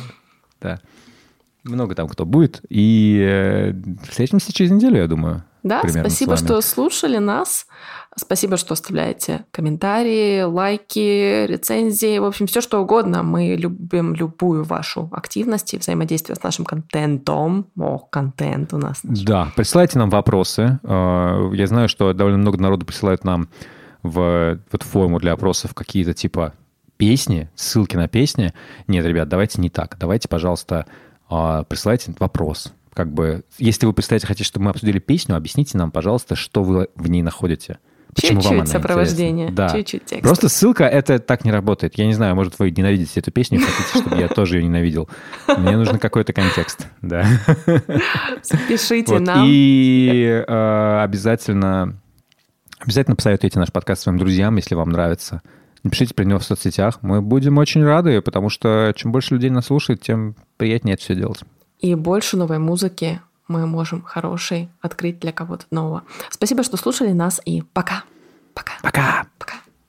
[0.60, 0.80] да.
[1.64, 2.60] Много там кто будет.
[2.68, 3.72] И э,
[4.08, 5.44] встретимся через неделю, я думаю.
[5.62, 7.66] Да, с спасибо, что слушали нас.
[8.20, 13.22] Спасибо, что оставляете комментарии, лайки, рецензии, в общем, все что угодно.
[13.22, 17.66] Мы любим любую вашу активность и взаимодействие с нашим контентом.
[17.78, 19.01] О, контент у нас.
[19.02, 20.78] Да, присылайте нам вопросы.
[20.82, 23.48] Э, Я знаю, что довольно много народу присылают нам
[24.02, 26.52] в вот форму для опросов какие-то типа
[26.98, 28.52] песни, ссылки на песни.
[28.86, 29.97] Нет, ребят, давайте не так.
[29.98, 30.84] Давайте, пожалуйста,
[31.30, 32.72] э, присылайте вопрос.
[32.92, 36.88] Как бы, если вы представляете, хотите, чтобы мы обсудили песню, объясните нам, пожалуйста, что вы
[36.97, 37.78] в ней находите.
[38.14, 39.68] Почему Чуть-чуть сопровождение, интересна.
[39.68, 39.76] Да.
[39.76, 40.26] чуть-чуть текста.
[40.26, 41.96] Просто ссылка, это так не работает.
[41.96, 45.08] Я не знаю, может, вы ненавидите эту песню хотите, чтобы я тоже ее ненавидел.
[45.46, 47.24] Мне нужен какой-то контекст, да.
[48.68, 49.44] Пишите Вот, нам.
[49.46, 52.00] И э, обязательно,
[52.80, 55.42] обязательно посоветуйте наш подкаст своим друзьям, если вам нравится.
[55.82, 56.98] Напишите про него в соцсетях.
[57.02, 61.14] Мы будем очень рады, потому что чем больше людей нас слушает, тем приятнее это все
[61.14, 61.40] делать.
[61.78, 63.20] И больше новой музыки
[63.51, 66.05] мы можем хорошей открыть для кого-то нового.
[66.31, 68.05] Спасибо, что слушали нас, и пока.
[68.55, 68.72] Пока.
[68.82, 69.27] Пока!